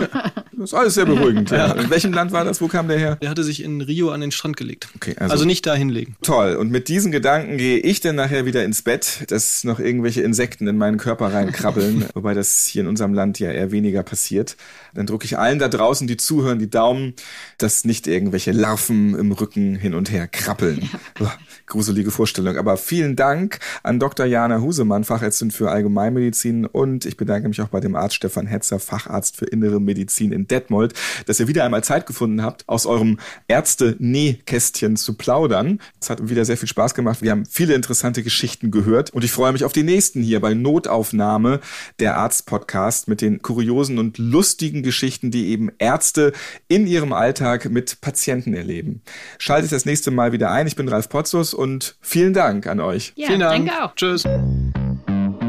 Das 0.61 0.73
ist 0.73 0.79
alles 0.79 0.95
sehr 0.95 1.07
beruhigend. 1.07 1.51
Ja. 1.61 1.73
In 1.73 1.89
welchem 1.91 2.13
Land 2.13 2.33
war 2.33 2.45
das? 2.45 2.61
Wo 2.61 2.69
kam 2.69 2.87
der 2.87 2.99
her? 2.99 3.17
Der 3.17 3.31
hatte 3.31 3.43
sich 3.45 3.63
in 3.63 3.81
Rio 3.81 4.11
an 4.11 4.21
den 4.21 4.31
Strand 4.31 4.57
gelegt. 4.57 4.89
Okay, 4.95 5.15
also, 5.19 5.33
also- 5.33 5.45
nicht 5.47 5.67
da 5.67 5.75
hinlegen. 5.75 6.17
Toll. 6.23 6.55
Und 6.55 6.71
mit 6.71 6.89
diesen 6.89 7.13
Gedanken 7.13 7.57
gehe 7.57 7.79
ich 7.79 8.01
dann 8.01 8.15
nachher 8.17 8.45
wieder 8.45 8.63
ins 8.63 8.83
Bett, 8.83 9.25
dass 9.29 9.65
noch 9.65 9.81
irgendwelche 9.81 10.21
Insekten 10.21 10.69
in 10.69 10.77
meinen 10.77 10.99
Körper 10.99 11.33
reinkrabbeln, 11.33 12.05
wobei 12.15 12.35
das 12.35 12.67
hier 12.67 12.83
in 12.83 12.89
unserem 12.89 13.15
Land 13.15 13.39
ja 13.39 13.51
eher 13.51 13.73
weniger 13.73 14.03
passiert. 14.03 14.57
Dann 14.95 15.07
drücke 15.07 15.25
ich 15.25 15.39
allen 15.39 15.59
da 15.59 15.69
draußen, 15.69 16.07
die 16.07 16.19
zuhören, 16.19 16.59
die 16.59 16.71
Daumen, 16.71 17.15
dass 17.59 17.85
nicht 17.85 18.07
irgendwelche 18.07 18.53
Larven 18.53 19.15
im 19.19 19.33
Rücken 19.33 19.75
hin 19.77 19.95
und 19.95 20.11
her 20.13 20.29
krabbeln. 20.29 20.89
Uah, 21.21 21.33
Gruselige 21.67 22.11
Vorstellung. 22.11 22.59
Aber 22.59 22.77
vielen 22.77 23.17
Dank 23.17 23.61
an 23.83 23.99
Dr. 23.99 24.27
Jana 24.27 24.61
Husemann, 24.61 25.05
Fachärztin 25.05 25.51
für 25.51 25.71
Allgemeinmedizin 25.71 26.67
und 26.67 27.07
ich 27.07 27.17
bedanke 27.17 27.49
mich 27.49 27.61
auch 27.63 27.69
bei 27.69 27.81
dem 27.81 27.97
Arzt 27.97 28.17
Stefan 28.17 28.47
Hetzer, 28.47 28.79
Facharzt 28.79 29.37
für 29.37 29.47
Innere 29.47 29.81
Medizin 29.81 30.33
in 30.33 30.47
Detmold, 30.51 30.95
dass 31.27 31.41
ihr 31.41 31.49
wieder 31.49 31.65
einmal 31.65 31.85
Zeit 31.85 32.07
gefunden 32.07 32.43
habt, 32.43 32.69
aus 32.69 32.87
eurem 32.87 33.19
Ärzte-Nähkästchen 33.49 34.97
zu 34.97 35.15
plaudern. 35.15 35.81
Es 36.01 36.11
hat 36.11 36.29
wieder 36.29 36.45
sehr 36.45 36.57
viel 36.57 36.69
Spaß 36.69 36.95
gemacht. 36.95 37.23
Wir 37.23 37.31
haben 37.31 37.47
viele 37.47 37.75
interessante 37.75 38.23
Geschichten 38.23 38.71
gehört 38.71 39.11
und 39.11 39.25
ich 39.25 39.33
freue 39.33 39.53
mich 39.53 39.65
auf 39.65 39.73
die 39.73 39.83
nächsten 39.83 40.23
hier 40.23 40.41
bei 40.41 40.55
Notaufnahme, 40.55 41.61
der 41.99 42.17
Arzt-Podcast 42.17 43.09
mit 43.09 43.21
den 43.21 43.43
kuriosen 43.43 43.99
und 43.99 44.19
lustigen 44.19 44.83
Geschichten, 44.83 45.31
die 45.31 45.49
eben 45.49 45.71
Ärzte 45.79 46.33
in 46.69 46.87
ihrem 46.87 47.13
Alltag 47.13 47.71
mit 47.71 48.01
Patienten 48.01 48.55
erleben. 48.55 49.03
Schaltet 49.39 49.73
das 49.73 49.85
nächste 49.85 50.11
Mal 50.11 50.33
wieder 50.33 50.51
ein. 50.51 50.67
Ich 50.67 50.77
bin 50.77 50.89
Ralf 50.89 51.09
Potzus 51.09 51.55
und 51.55 51.97
vielen 52.01 52.33
Dank 52.33 52.67
an 52.67 52.81
euch. 52.81 53.13
Ja, 53.17 53.29
Vielen 53.29 53.41
Dank. 53.41 53.67
danke 53.67 53.85
auch. 53.85 53.95
Tschüss. 53.95 54.25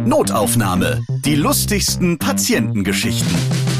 Notaufnahme. 0.06 1.02
Die 1.26 1.36
lustigsten 1.36 2.18
Patientengeschichten. 2.18 3.71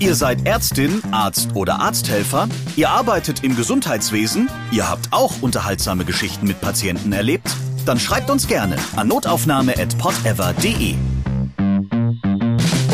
Ihr 0.00 0.14
seid 0.14 0.46
Ärztin, 0.46 1.02
Arzt 1.10 1.56
oder 1.56 1.80
Arzthelfer? 1.80 2.48
Ihr 2.76 2.88
arbeitet 2.88 3.42
im 3.42 3.56
Gesundheitswesen? 3.56 4.48
Ihr 4.70 4.88
habt 4.88 5.12
auch 5.12 5.42
unterhaltsame 5.42 6.04
Geschichten 6.04 6.46
mit 6.46 6.60
Patienten 6.60 7.12
erlebt? 7.12 7.50
Dann 7.84 7.98
schreibt 7.98 8.30
uns 8.30 8.46
gerne 8.46 8.76
an 8.94 9.08
notaufnahme.podever.de. 9.08 10.94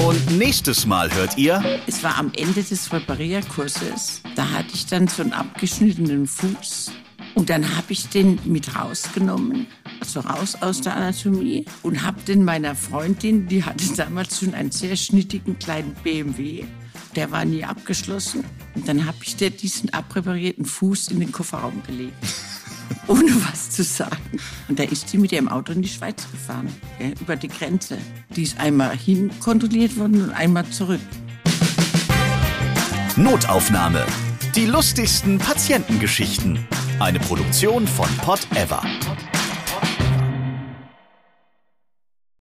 Und 0.02 0.38
nächstes 0.38 0.86
Mal 0.86 1.12
hört 1.14 1.36
ihr 1.36 1.62
Es 1.86 2.02
war 2.02 2.16
am 2.16 2.32
Ende 2.34 2.62
des 2.62 2.90
Reparierkurses. 2.90 4.22
Da 4.34 4.50
hatte 4.52 4.70
ich 4.72 4.86
dann 4.86 5.06
so 5.06 5.20
einen 5.22 5.34
abgeschnittenen 5.34 6.26
Fuß. 6.26 6.90
Und 7.34 7.50
dann 7.50 7.76
habe 7.76 7.92
ich 7.92 8.08
den 8.08 8.38
mit 8.44 8.74
rausgenommen, 8.76 9.66
also 10.00 10.20
raus 10.20 10.56
aus 10.58 10.80
der 10.80 10.96
Anatomie, 10.96 11.66
und 11.82 12.02
habe 12.02 12.22
den 12.22 12.44
meiner 12.44 12.74
Freundin, 12.74 13.46
die 13.46 13.62
hatte 13.62 13.84
damals 13.94 14.38
schon 14.38 14.54
einen 14.54 14.70
sehr 14.70 14.96
schnittigen 14.96 15.58
kleinen 15.58 15.94
BMW, 16.02 16.64
der 17.16 17.30
war 17.30 17.44
nie 17.44 17.64
abgeschlossen. 17.64 18.44
Und 18.74 18.88
dann 18.88 19.06
habe 19.06 19.18
ich 19.22 19.36
der 19.36 19.50
diesen 19.50 19.92
abreparierten 19.92 20.64
Fuß 20.64 21.08
in 21.08 21.20
den 21.20 21.32
Kofferraum 21.32 21.82
gelegt. 21.86 22.14
Ohne 23.06 23.30
was 23.50 23.70
zu 23.70 23.82
sagen. 23.82 24.38
Und 24.68 24.78
da 24.78 24.84
ist 24.84 25.12
die 25.12 25.18
mit 25.18 25.32
ihrem 25.32 25.48
Auto 25.48 25.72
in 25.72 25.82
die 25.82 25.88
Schweiz 25.88 26.26
gefahren, 26.30 26.68
gell, 26.98 27.14
über 27.20 27.36
die 27.36 27.48
Grenze. 27.48 27.98
Die 28.34 28.42
ist 28.42 28.58
einmal 28.58 28.96
hin 28.96 29.30
kontrolliert 29.40 29.96
worden 29.96 30.24
und 30.24 30.30
einmal 30.30 30.66
zurück. 30.66 31.00
Notaufnahme. 33.16 34.04
Die 34.54 34.66
lustigsten 34.66 35.38
Patientengeschichten. 35.38 36.58
Eine 37.00 37.20
Produktion 37.20 37.86
von 37.86 38.08
Pod 38.18 38.40
Ever. 38.54 38.82